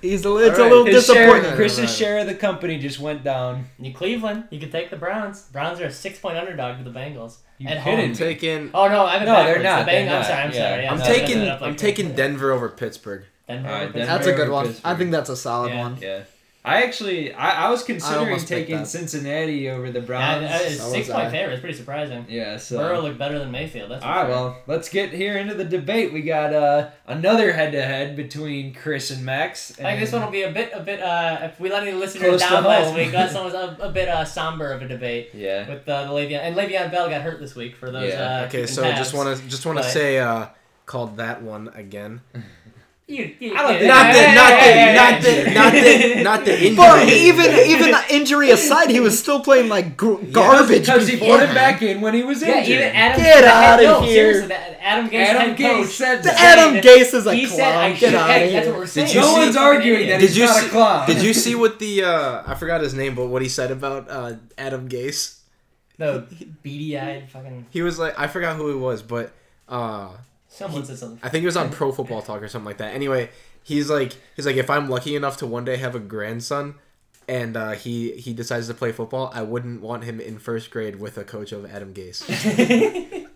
[0.00, 1.56] He's a, it's a little his share, disappointing.
[1.56, 1.88] Chris's Right.
[1.90, 3.66] share of the company just went down.
[3.78, 5.42] You Cleveland, you could take the Browns.
[5.52, 7.36] Browns are a six point underdog to the Bengals.
[7.58, 8.08] You At kidding home.
[8.10, 8.70] I'm taking.
[8.74, 10.26] Oh no, I'm No, they're not, The Beng- they're I'm not.
[10.26, 10.70] sorry, I'm Yeah.
[10.70, 10.82] sorry.
[10.84, 11.22] Yeah, I'm no, taking.
[11.24, 13.24] messing it up like I'm taking Denver over Pittsburgh.
[13.48, 13.68] Denver.
[13.68, 14.06] All right, over Denver.
[14.12, 14.74] That's a good over one.
[14.84, 15.80] I think that's a solid Yeah.
[15.80, 15.98] one.
[16.00, 16.20] Yeah.
[16.68, 18.84] I actually, I, I was considering almost picked taking.
[18.84, 20.42] Cincinnati over the Browns.
[20.48, 21.30] that is So six point I.
[21.30, 21.54] favorite.
[21.54, 22.26] It's pretty surprising.
[22.28, 22.78] Yeah, so.
[22.78, 23.90] Burrow looked better than Mayfield.
[23.90, 24.28] That's All right, sure.
[24.28, 26.12] well, let's get here into the debate.
[26.12, 29.72] We got uh, another head-to-head between Chris and Max.
[29.80, 31.00] I think this one will be a bit, a bit.
[31.00, 32.96] Uh, if we let any listeners down last home.
[32.96, 35.68] week, that's almost a, a bit uh, somber of a debate Yeah.
[35.68, 38.12] with uh, the Le'Veon and Le'Veon Bell got hurt this week for those.
[38.12, 38.40] Yeah.
[38.42, 38.98] Uh, Okay, so tabs.
[38.98, 40.46] just want to just want to say uh,
[40.86, 42.20] called that one again.
[43.10, 44.18] You, you, I don't yeah, think- Not the
[44.68, 46.76] yeah, not the not the not the not the injury.
[46.76, 50.80] But even even injury aside, he was still playing like gr- garbage.
[50.84, 51.48] Because he put beforehand.
[51.48, 52.74] him back in when he was Yeah, injured.
[52.74, 53.22] even Adam.
[53.22, 54.48] Get the outta no, here.
[54.82, 56.58] Adam Gase, Adam Gase said The that.
[56.58, 57.56] Adam Gase is a he clown.
[57.58, 58.14] said I Get should.
[58.14, 58.52] outta Hey, here.
[58.60, 59.14] that's what we're saying.
[59.16, 61.06] no see- one's arguing that Did he's you not see- a clown.
[61.06, 64.10] Did you see what the uh, I forgot his name, but what he said about
[64.10, 65.38] uh, Adam Gase?
[65.98, 66.26] No,
[66.62, 67.66] beady-eyed fucking.
[67.70, 69.32] He was like, I forgot who he was, but
[69.66, 70.08] uh,
[70.48, 71.20] Someone said something.
[71.22, 72.94] I think it was on Pro Football Talk or something like that.
[72.94, 73.30] Anyway,
[73.62, 76.76] he's like, he's like, if I'm lucky enough to one day have a grandson,
[77.28, 80.96] and uh, he he decides to play football, I wouldn't want him in first grade
[80.96, 82.24] with a coach of Adam Gase.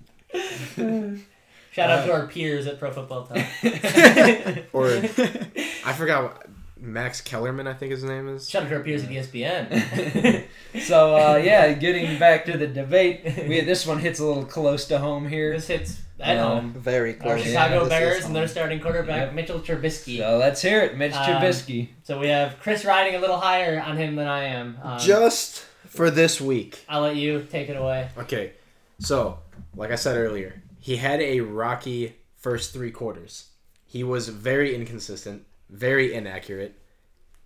[1.72, 3.36] Shout out to our peers at Pro Football Talk.
[4.72, 6.46] or I forgot what,
[6.78, 8.48] Max Kellerman, I think his name is.
[8.48, 10.46] Shout out to our peers at ESPN.
[10.80, 14.86] So uh, yeah, getting back to the debate, we this one hits a little close
[14.86, 15.52] to home here.
[15.52, 16.82] this hits at Um, home.
[16.82, 17.42] Very Our close.
[17.42, 18.32] Chicago This is Bears and home.
[18.34, 19.34] their starting quarterback Yep.
[19.34, 20.18] Mitchell Trubisky.
[20.18, 21.88] So let's hear it, Mitch Um, Trubisky.
[22.04, 24.78] So we have Chris riding a little higher on him than I am.
[24.82, 26.84] Um, Just for this week.
[26.88, 28.08] I'll let you take it away.
[28.16, 28.52] Okay,
[28.98, 29.38] so
[29.76, 33.46] like I said earlier, he had a rocky first three quarters.
[33.84, 36.78] He was very inconsistent, very inaccurate,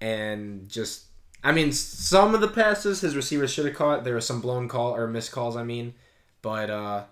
[0.01, 1.05] and just
[1.43, 4.05] I mean some of the passes his receivers should have caught.
[4.05, 5.57] There were some blown call or missed calls.
[5.57, 5.95] I mean,
[6.43, 7.05] but uh,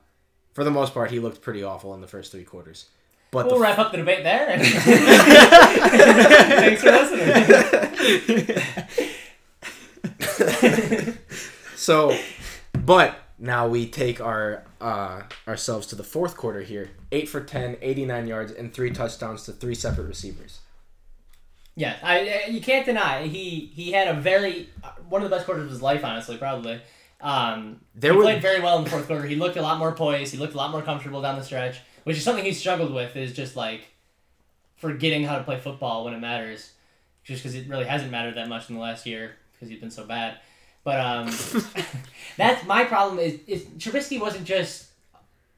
[0.55, 2.87] for the most part, he looked pretty awful in the first three quarters.
[3.31, 4.59] But We'll wrap up the debate there.
[6.59, 8.55] Thanks for listening.
[11.77, 12.17] So,
[12.73, 16.93] but now we take our uh, ourselves to the fourth quarter here.
[17.13, 20.61] 8 for 10, 89 yards, and three touchdowns to three separate receivers.
[21.77, 25.37] Yeah, I, I- you can't deny he he had a very uh, one of the
[25.37, 26.81] best quarters of his life, honestly, probably.
[27.21, 29.25] Um, There he were- played very well in the fourth quarter.
[29.27, 30.33] He looked a lot more poised.
[30.33, 33.17] He looked a lot more comfortable down the stretch, which is something he's struggled with.
[33.17, 33.83] Is just like
[34.77, 36.73] forgetting how to play football when it matters,
[37.25, 39.91] just because it really hasn't mattered that much in the last year because he's been
[39.91, 40.39] so bad.
[40.83, 41.27] But um,
[42.37, 43.19] that's my problem.
[43.19, 44.89] Is is Trubisky wasn't just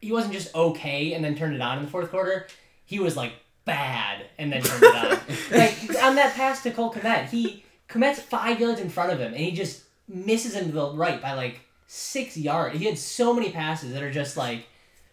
[0.01, 2.47] he wasn't just okay and then turned it on in the fourth quarter.
[2.85, 3.33] He was like
[3.65, 5.11] bad and then turned it on.
[5.59, 9.33] like on that pass to Cole Kmet, he Kmet's five yards in front of him
[9.33, 12.79] and he just misses him to the right by like six yards.
[12.79, 14.67] He had so many passes that are just like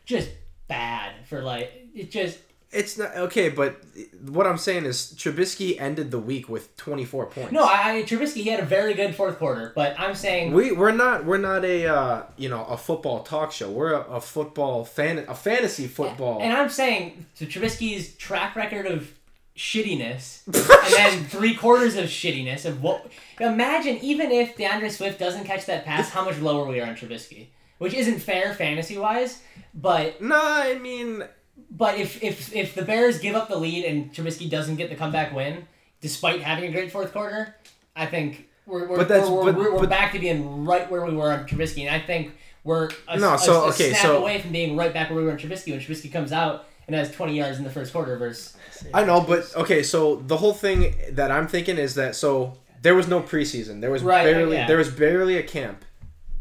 [0.06, 0.30] just
[0.68, 2.40] bad for like it just
[2.72, 3.82] It's not okay, but
[4.26, 7.52] what I'm saying is Trubisky ended the week with 24 points.
[7.52, 7.64] no.
[7.64, 10.92] I, I Trubisky he had a very good fourth quarter, but I'm saying we we're
[10.92, 13.70] not we're not a uh, you know a football talk show.
[13.70, 16.42] We're a, a football fan a fantasy football.
[16.42, 19.12] And I'm saying to Trubisky's track record of
[19.56, 23.06] shittiness and then three quarters of shittiness of what.
[23.40, 26.96] Imagine even if D'Andre Swift doesn't catch that pass, how much lower we are on
[26.96, 27.48] Trubisky,
[27.78, 29.42] which isn't fair fantasy wise,
[29.74, 31.24] but Nah, I mean,
[31.70, 34.96] but if if if the Bears give up the lead and Trubisky doesn't get the
[34.96, 35.68] comeback win,
[36.02, 37.56] despite having a great fourth quarter,
[37.96, 40.90] I think we're we're, But that's- we're, but- we're, we're but- back to being right
[40.90, 42.32] where we were on Trubisky, and I think
[42.64, 45.20] we're a, No, a- so, a okay, snap so- away from being right back where
[45.20, 47.92] we were on Trubisky when Trubisky comes out and has twenty yards in the first
[47.94, 48.56] quarter versus
[48.94, 49.84] I know, but okay.
[49.84, 53.82] So the whole thing that I'm thinking is that so there was no preseason.
[53.82, 54.68] There was Right, barely yeah.
[54.68, 55.86] there was barely a camp.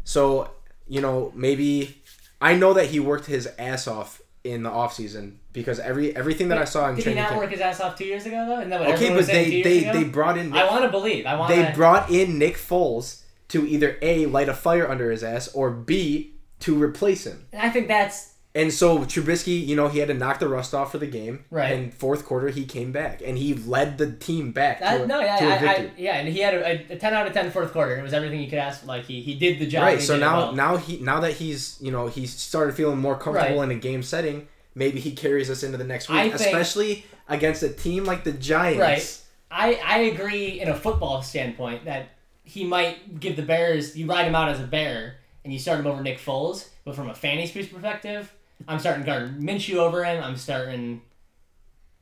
[0.03, 0.49] So
[0.87, 2.01] you know maybe
[2.41, 6.49] I know that he worked his ass off in the off season because every everything
[6.49, 7.41] that I saw in Did he not camp.
[7.41, 8.57] work his ass off two years ago though?
[8.57, 10.83] Isn't that what Okay, but was saying two they they they brought in I want
[10.83, 11.25] to believe.
[11.25, 15.23] I want they brought in Nick Foles to either a light a fire under his
[15.23, 17.45] ass or b to replace him.
[17.53, 20.75] And I think that's And so Trubisky, you know, he had to knock the rust
[20.75, 21.43] off for the game.
[21.49, 21.73] Right.
[21.73, 25.21] And fourth quarter, he came back and he led the team back to, a, no,
[25.21, 25.87] yeah, to a victory.
[25.87, 27.97] I, yeah, and he had a, a, ten out of ten fourth quarter.
[27.97, 28.85] It was everything you could ask.
[28.85, 29.81] Like he, he did the job.
[29.83, 29.99] right.
[30.01, 30.51] So now well.
[30.53, 33.71] now he now that he's you know he started feeling more comfortable Right.
[33.71, 37.63] in a game setting, maybe he carries us into the next week, think- especially against
[37.63, 38.79] a team like the Giants.
[38.79, 39.19] Right.
[39.49, 42.09] I, I agree in a football standpoint that
[42.43, 45.79] he might give the Bears you ride him out as a bear and you start
[45.79, 48.31] him over Nick Foles, but from a fantasy perspective,
[48.67, 50.23] I'm starting Gardner Minshew over him.
[50.23, 51.01] I'm starting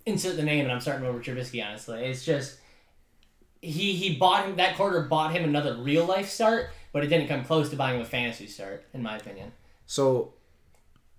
[0.05, 1.65] insert the name and I'm starting over Trubisky.
[1.65, 2.57] Honestly, it's just
[3.61, 7.27] he he bought him that quarter bought him another real life start, but it didn't
[7.27, 9.51] come close to buying him a fantasy start in my opinion.
[9.85, 10.33] So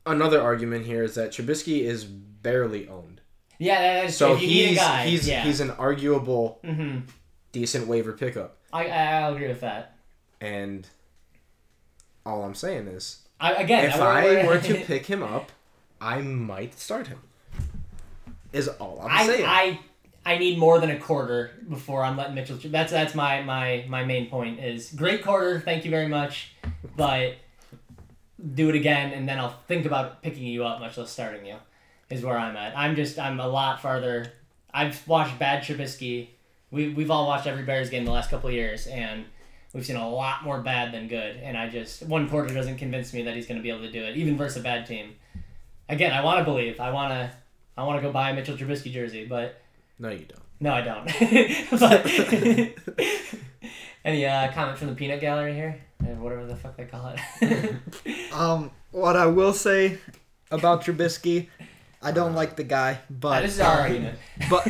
[0.06, 3.20] another argument here is that Trubisky is barely owned.
[3.58, 5.06] Yeah, that is So if you a he's guy.
[5.06, 5.44] he's yeah.
[5.44, 6.98] he's an arguable hmm
[7.52, 8.56] decent waiver pickup.
[8.72, 9.96] I I'll agree with that.
[10.40, 10.88] And
[12.24, 15.50] all I'm saying is I, again, if we're- I we're- to pick him up,
[16.00, 17.18] I might start him.
[18.52, 19.44] Is all I'm saying.
[19.46, 19.78] I,
[20.24, 22.58] I I need more than a quarter before I'm letting Mitchell.
[22.64, 25.58] That's that's my my my main point is great quarter.
[25.60, 26.54] Thank you very much,
[26.96, 27.34] but
[28.54, 31.56] do it again and then I'll think about picking you up, much less starting you.
[32.10, 32.76] Is where I'm at.
[32.76, 34.30] I'm just I'm a lot farther.
[34.72, 36.28] I've watched bad Trubisky.
[36.70, 39.24] We we've all watched every Bears game the last couple of years and.
[39.74, 43.14] We've seen a lot more bad than good, and I just one quarter doesn't convince
[43.14, 45.14] me that he's going to be able to do it, even versus a bad team.
[45.88, 46.78] Again, I want to believe.
[46.78, 47.30] I want to.
[47.76, 49.62] I want to go buy a Mitchell Trubisky jersey, but
[49.98, 50.42] no, you don't.
[50.60, 51.06] no, I don't.
[51.80, 52.06] but
[54.04, 57.74] any uh, comment from the peanut gallery here, or whatever the fuck they call it?
[58.32, 59.98] Um, what I will say
[60.50, 61.48] about Trubisky,
[62.00, 64.18] I don't like the guy, but this is our argument.
[64.48, 64.66] But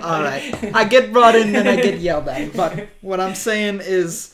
[0.00, 2.52] all right, I get brought in, and I get yelled at.
[2.54, 4.33] But what I'm saying is,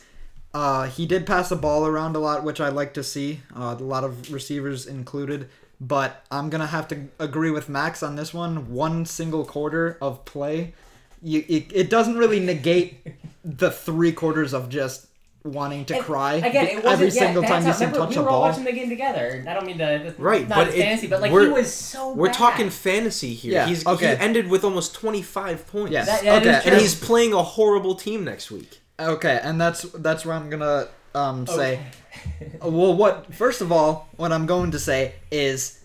[0.53, 3.40] uh, he did pass the ball around a lot, which I like to see.
[3.57, 5.48] Uh, a lot of receivers included.
[5.82, 8.70] But I'm gonna have to agree with Max on this one.
[8.74, 10.74] One single quarter of play,
[11.22, 13.07] you it, it doesn't really negate
[13.44, 15.07] the three quarters of just
[15.42, 17.88] wanting to And cry Again, it wasn't every yeah, single time you that's see how-
[17.88, 18.48] him remember, touch we a were all ball.
[18.51, 19.42] watching the game together.
[19.48, 21.72] I don't mean to Right, not but as it- fantasy, but like he we're- was
[21.72, 22.12] so.
[22.12, 22.34] We're bad.
[22.34, 23.53] talking fantasy here.
[23.55, 24.16] Yeah, He's okay.
[24.16, 25.92] he ended with almost 25 points.
[25.92, 26.05] Yes.
[26.09, 26.70] That- that okay.
[26.70, 28.80] And he's playing a horrible team next week.
[29.01, 31.80] Okay, and that's that's where I'm gonna um say.
[32.42, 32.59] Okay.
[32.62, 35.82] Well, what first of all, what I'm going to say is,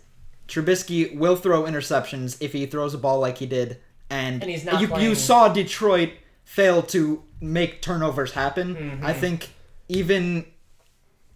[0.47, 4.65] Trubisky will throw interceptions if he throws a ball like he did, and, And he's
[4.65, 6.11] not you playing- you saw Detroit
[6.43, 8.75] fail to make turnovers happen.
[8.75, 9.05] Mm-hmm.
[9.05, 9.49] I think
[9.87, 10.45] even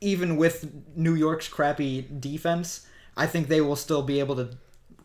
[0.02, 4.50] even with New York's crappy defense, I think they will still be able to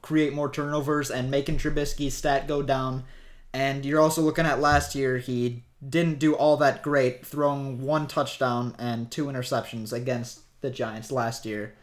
[0.03, 3.05] create more turnovers and making Trubisky's stat go down.
[3.53, 8.07] And you're also looking at last year, he didn't do all that great, throwing one
[8.07, 11.75] touchdown and two interceptions against the Giants last year,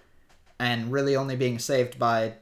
[0.60, 2.34] and really only being saved by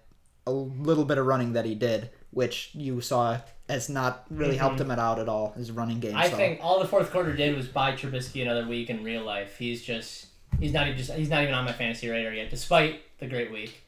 [0.46, 4.80] a little bit of running that he did, which you saw has not really helped
[4.80, 6.12] him out at all, his running game.
[6.12, 6.20] Mm-hmm.
[6.20, 6.36] I so.
[6.38, 9.58] think all the fourth quarter did was buy Trubisky another week in real life.
[9.58, 10.28] He's just
[10.60, 13.52] he's not even just he's not even on my fantasy radar yet, despite the great
[13.52, 13.84] week.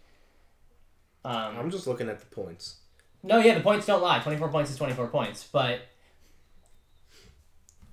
[1.23, 2.77] Um, I'm just looking at the points.
[3.23, 4.19] no, yeah, the points don't lie.
[4.19, 5.81] Twenty four points is twenty four points, but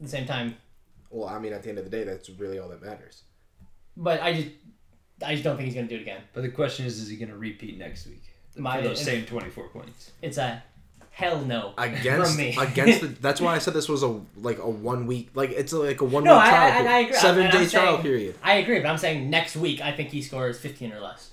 [0.01, 0.57] at the same time,
[1.11, 3.23] Well, I mean, at the end of the day, that's really all that matters.
[3.97, 4.49] but I just
[5.25, 6.21] I just don't think he's gonna do it again.
[6.33, 8.23] But the question is, is he going to repeat next week
[8.57, 10.13] My- for those same 24 points?
[10.23, 10.63] It's a
[11.11, 12.57] hell no Against from me.
[12.57, 15.73] against the, that's why I said this was a like a one week like it's
[15.73, 16.91] like a one No, week I- trial I- period.
[16.93, 17.17] I agree.
[17.17, 19.91] seven And day I'm trial saying- period I agree, but I'm saying next week I
[19.97, 21.31] think he scores fifteen or less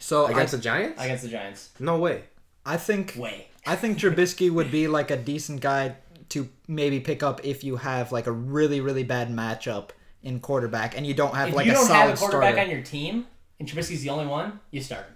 [0.00, 0.26] so.
[0.26, 1.00] I, against the Giants.
[1.00, 1.70] against the Giants.
[1.78, 2.24] no way.
[2.66, 3.46] I think Way.
[3.64, 5.94] I think Trubisky would be like a decent guy
[6.30, 9.90] to maybe pick up if you have like a really really bad matchup
[10.22, 12.54] in quarterback and you don't have If like you a don't solid have a quarterback
[12.54, 12.70] starter.
[12.70, 13.26] on your team
[13.60, 15.06] and Trubisky's the only one, you start.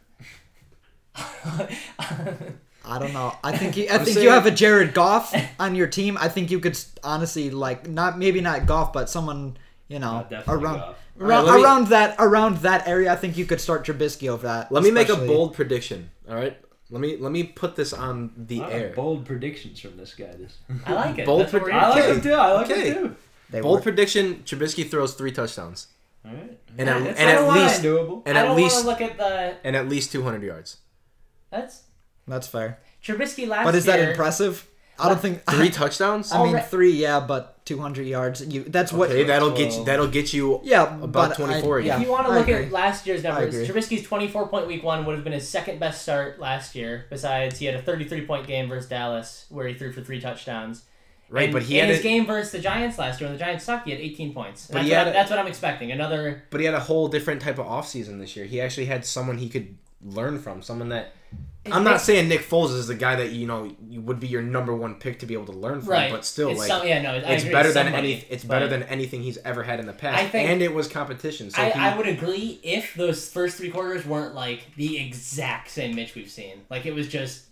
[2.85, 3.33] I don't know.
[3.45, 6.17] I think you, I I'm think saying- you have a Jared Goff on your team.
[6.21, 9.57] I think you could honestly like not maybe not Goff, but someone
[9.89, 10.97] you know Uh, around Goff.
[11.21, 13.13] around, Alright, let me- that around that area.
[13.13, 14.73] I think you could start Trubisky over that.
[14.73, 16.11] Let me make a bold prediction.
[16.29, 16.57] All right.
[16.93, 18.93] Let me let me put this on the A lot of air.
[18.95, 20.27] bold predictions from this guy.
[20.39, 20.59] This.
[20.87, 21.27] I like it.
[21.27, 22.09] Bold That's what we're predict- here I like for.
[22.11, 22.15] Okay.
[22.15, 22.33] him too.
[22.35, 22.89] I like Okay.
[22.91, 23.17] him too.
[23.51, 23.83] They Bold were.
[23.83, 25.87] prediction: Trubisky throws three touchdowns
[26.25, 26.59] All right.
[26.79, 27.63] and Yeah, at, and at a lie.
[27.65, 28.23] least doable.
[28.27, 29.57] and at least look at the.
[29.65, 30.77] and at least 200 yards.
[31.51, 31.83] That's
[32.29, 32.79] That's fair.
[33.03, 34.69] Trubisky last But is that year- impressive?
[34.99, 36.31] I don't think Three touchdowns.
[36.31, 38.47] I mean three, yeah, but 200 yards.
[38.47, 39.11] You that's what.
[39.11, 39.85] Okay, that'll get you.
[39.85, 40.61] That'll get you.
[40.63, 43.67] yeah, about 24 I, yeah, If you want to look at last year's numbers, agree.
[43.69, 47.07] Trubisky's 24 point week one would have been his second best start last year.
[47.11, 50.83] Besides, he had a 33 point game versus Dallas where he threw for three touchdowns.
[51.31, 53.39] Right, And but he in had his a, game versus the Giants last year when
[53.39, 54.67] the Giants sucked, he had 18 points.
[54.67, 55.91] But That's, he what had I- a- that's what I'm expecting.
[55.91, 56.43] Another.
[56.51, 58.45] but he had a whole different type of offseason this year.
[58.45, 60.61] He actually had someone he could learn from.
[60.61, 61.15] Someone that
[61.71, 64.75] I'm not saying Nick Foles is the guy that you know would be your number
[64.75, 67.01] one pick to be able to learn from, right, but still it's like some, yeah,
[67.01, 68.25] no, it's agree, better than somebody, any.
[68.31, 70.89] It's better than anything he's ever had in the past, I think- and it was
[70.89, 71.51] competition.
[71.51, 75.71] So I, he, I would agree if those first three quarters weren't like the exact
[75.71, 76.63] same Mitch we've seen.
[76.69, 77.45] Like it was just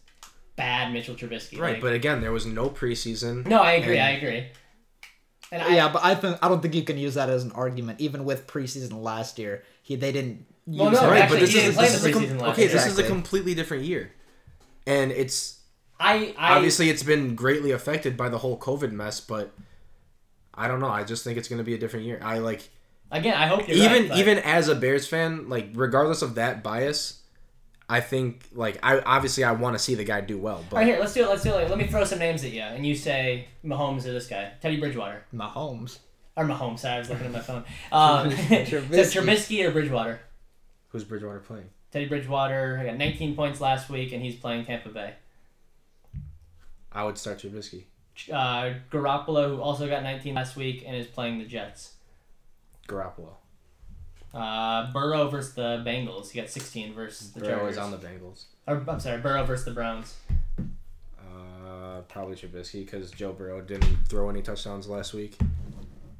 [0.56, 1.60] bad Mitchell Trubisky.
[1.60, 3.46] right, like- but again, there was no preseason.
[3.46, 3.96] no, I agree.
[3.98, 4.46] and- I agree.
[5.52, 7.50] And I, yeah, but I think I don't think you can use that as an
[7.52, 8.00] argument.
[8.00, 10.46] Even with preseason last year, he they didn't.
[10.66, 12.18] Well, use no, right, actually, but this he is didn't play this the is a
[12.18, 12.62] com- preseason last okay.
[12.62, 12.70] year.
[12.72, 13.04] This is a Exactly.
[13.14, 14.12] completely different year,
[14.86, 15.60] and it's
[15.98, 19.52] I, I obviously it's been greatly affected by the whole COVID mess, but
[20.54, 20.88] I don't know.
[20.88, 22.20] I just think it's going to be a different year.
[22.22, 22.68] I like
[23.10, 23.34] again.
[23.34, 26.62] I hope you're even right, but- even as a Bears fan, like regardless of that
[26.62, 27.20] bias,
[27.88, 30.86] I think like I obviously I want to see the guy do well, but right,
[30.86, 31.28] here, let's do it.
[31.28, 31.68] Let's do it.
[31.68, 34.78] Let me throw some names at you, and you say Mahomes or this guy, Teddy
[34.78, 35.98] Bridgewater, Mahomes.
[36.36, 36.78] or Mahomes.
[36.80, 37.64] Sorry, I was looking at my phone.
[37.92, 39.20] Um, so Trubisky.
[39.22, 40.20] Trubisky or Bridgewater.
[40.90, 41.70] Who's Bridgewater playing?
[41.92, 45.14] Teddy Bridgewater I got 19 points last week, and he's playing Tampa Bay.
[46.92, 47.84] I would start Trubisky.
[48.32, 51.94] Uh, Garoppolo, who also got 19 last week, and is playing the Jets.
[52.88, 53.34] Garoppolo.
[54.34, 56.30] Uh, Burrow versus the Bengals.
[56.30, 57.72] He got 16 versus the Burrow Chargers.
[57.72, 58.44] is on the Bengals.
[58.66, 60.16] Or, I'm sorry, Burrow versus the Browns.
[61.18, 65.36] Uh, probably Trubisky because Joe Burrow didn't throw any touchdowns last week.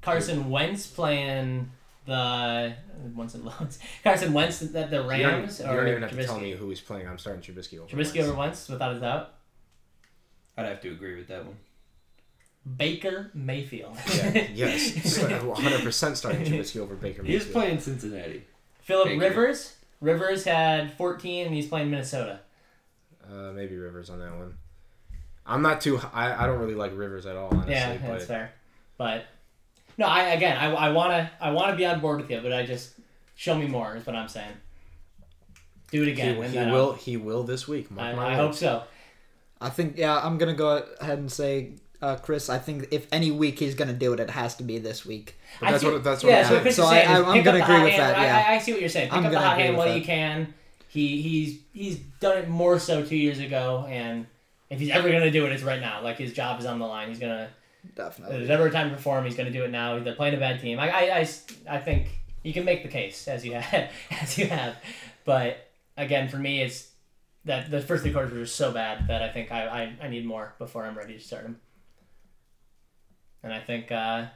[0.03, 1.71] Carson Wentz playing
[2.07, 2.75] the
[3.15, 3.79] once it loads.
[4.05, 6.17] Carson Wentz at the You don't, Rams you or don't even have Trubisky.
[6.21, 7.07] to tell me who he's playing.
[7.09, 7.89] I'm starting Trubisky over.
[7.89, 8.19] Trubisky Wentz.
[8.29, 9.35] over Wentz without a doubt.
[10.57, 11.57] I'd have to agree with that one.
[12.77, 13.97] Baker Mayfield.
[14.15, 17.23] Yeah, yes, 100 percent starting Trubisky over Baker.
[17.23, 17.27] Mayfield.
[17.27, 17.53] He's Mayfield.
[17.55, 18.45] playing Cincinnati.
[18.83, 19.21] Philip Baker.
[19.21, 19.77] Rivers.
[20.01, 22.41] Rivers had 14 and he's playing Minnesota.
[23.31, 24.55] Uh, maybe Rivers on that one.
[25.47, 26.01] I'm not too.
[26.13, 27.73] I, I don't really like Rivers at all, honestly.
[27.73, 28.53] yeah, but that's fair.
[28.99, 29.25] But
[30.01, 32.65] no, I again, I, I wanna I wanna be on board with you, but I
[32.67, 32.95] just
[33.37, 34.53] show me more is what I'm saying.
[35.93, 36.39] Do it again.
[36.39, 36.75] win he that out.
[36.75, 36.93] will.
[36.95, 37.91] He will this week.
[37.91, 38.83] Mark I, my I hope so.
[39.61, 42.49] I think yeah, I'm gonna go ahead and say, uh, Chris.
[42.49, 45.37] I think if any week he's gonna do it, it has to be this week.
[45.61, 46.05] But that's see- what.
[46.05, 46.31] That's what.
[46.31, 46.61] yeah, I'm so.
[46.61, 48.03] Chris So is I- saying is I- I'm gonna agree with hand.
[48.03, 48.45] that, yeah.
[48.49, 49.09] I, I see what you're saying.
[49.09, 49.99] Pick I'm up the hot hand while that.
[49.99, 50.55] you can.
[50.89, 54.27] He he's he's done it more so two years ago, and
[54.71, 56.03] if he's ever gonna do it, it's right now.
[56.03, 57.09] Like his job is on the line.
[57.09, 57.51] He's gonna.
[57.89, 58.37] If Definitely.
[58.37, 59.99] there's never a time to perform, he's gonna do it now.
[59.99, 60.79] They're playing a bad team.
[60.79, 61.29] I I, I,
[61.69, 62.09] I think
[62.43, 64.77] you can make the case as you have as you have,
[65.25, 66.89] but again, for me, it's
[67.47, 70.09] that the first three quarters were just so bad that I think I, I, I
[70.09, 71.59] need more before I'm ready to start him.
[73.43, 74.27] And I think uh,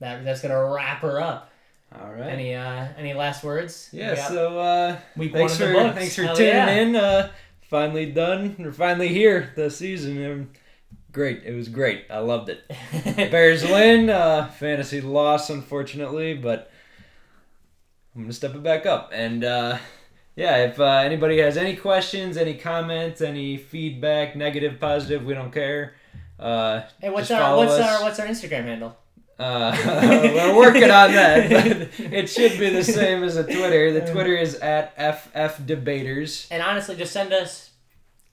[0.00, 1.50] that that's gonna wrap her up.
[1.98, 2.28] All right.
[2.30, 3.88] Any uh, any last words?
[3.92, 4.10] yeah.
[4.12, 5.96] We So uh, week thanks one for of the books.
[5.98, 6.70] thanks for Hell tuning yeah.
[6.70, 6.96] in.
[6.96, 7.32] Uh,
[7.70, 8.56] finally done.
[8.58, 9.52] We're finally here.
[9.56, 10.50] The season.
[11.14, 11.44] Great.
[11.44, 12.06] It was great.
[12.10, 12.68] I loved it.
[13.30, 14.10] Bears win.
[14.10, 16.72] Uh, fantasy loss, unfortunately, but
[18.16, 19.12] I'm gonna step it back up.
[19.14, 19.78] And uh,
[20.34, 25.52] yeah, if uh, anybody has any questions, any comments, any feedback, negative, positive, we don't
[25.52, 25.94] care.
[26.36, 27.88] Uh, hey, what's our what's us.
[27.88, 28.96] our what's our Instagram handle?
[29.38, 29.76] uh,
[30.34, 31.90] we're working on that.
[31.98, 33.92] It should be the same as a Twitter.
[33.92, 36.48] The Twitter is at FF Debaters.
[36.50, 37.70] And honestly, just send us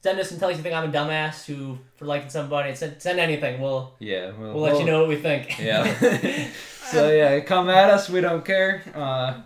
[0.02, 2.76] send us and tell us you think I'm a dumbass who for liking somebody.
[2.76, 3.62] Send, send anything.
[3.62, 5.58] We'll Yeah, we'll, we'll let you know what we think.
[5.60, 5.84] Yeah.
[6.92, 8.10] so yeah, come at us.
[8.10, 8.84] We don't care.
[8.94, 9.42] Uh,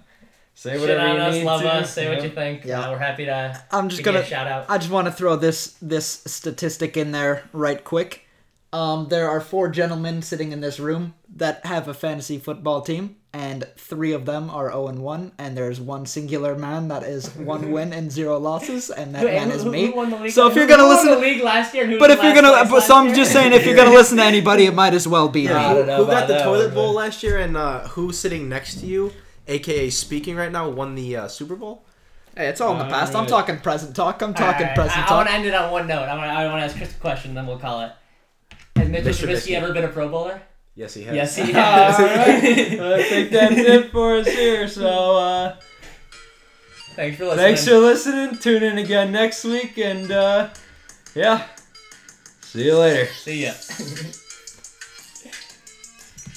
[0.53, 1.70] say Shit whatever on you us, need love to.
[1.74, 2.66] us, say what you think.
[2.66, 2.82] Yeah.
[2.88, 4.26] Uh, we're happy to I'm just give you gonna.
[4.26, 4.66] a shout out.
[4.70, 8.22] I just want to throw this this statistic in there right quick.
[8.74, 13.16] Um, there are four gentlemen sitting in this room that have a fantasy football team,
[13.43, 17.27] and three of them are 0 and 1, and there's one singular man that is
[17.36, 19.88] one win and zero losses, and that man is me.
[19.88, 20.31] who won the league?
[20.31, 22.65] So if you're gonna who won listen- the league last year, But if you're gonna,
[22.69, 25.27] but so I'm just saying, if you're gonna listen to anybody, it might as well
[25.27, 25.73] be Yeah.
[25.73, 25.91] me.
[25.91, 28.79] I who got the that toilet one, bowl last year, and uh, who's sitting next
[28.79, 29.11] to you,
[29.47, 31.83] aka speaking right now, won the uh, Super Bowl?
[32.38, 33.15] Hey, it's all in the past.
[33.15, 34.21] I'm talking present talk.
[34.21, 35.17] I'm talking Alright, present I, I talk.
[35.17, 36.03] want to end it on one note.
[36.03, 37.91] I want to I want to ask Chris a question, then we'll call it.
[38.77, 39.27] Has Mitchell Mr.
[39.27, 39.55] Trubisky Trubisky.
[39.55, 40.41] ever been a Pro Bowler?
[40.76, 41.15] Yes, he has.
[41.15, 41.99] Yes, he All has.
[41.99, 42.80] right.
[42.82, 44.67] I think that's it for us here.
[44.67, 45.55] So uh,
[46.95, 47.45] Thanks for listening.
[47.45, 48.38] thanks for listening.
[48.39, 50.49] Tune in again next week, and uh,
[51.13, 51.45] yeah,
[52.41, 53.07] see you later.
[53.13, 53.53] See ya.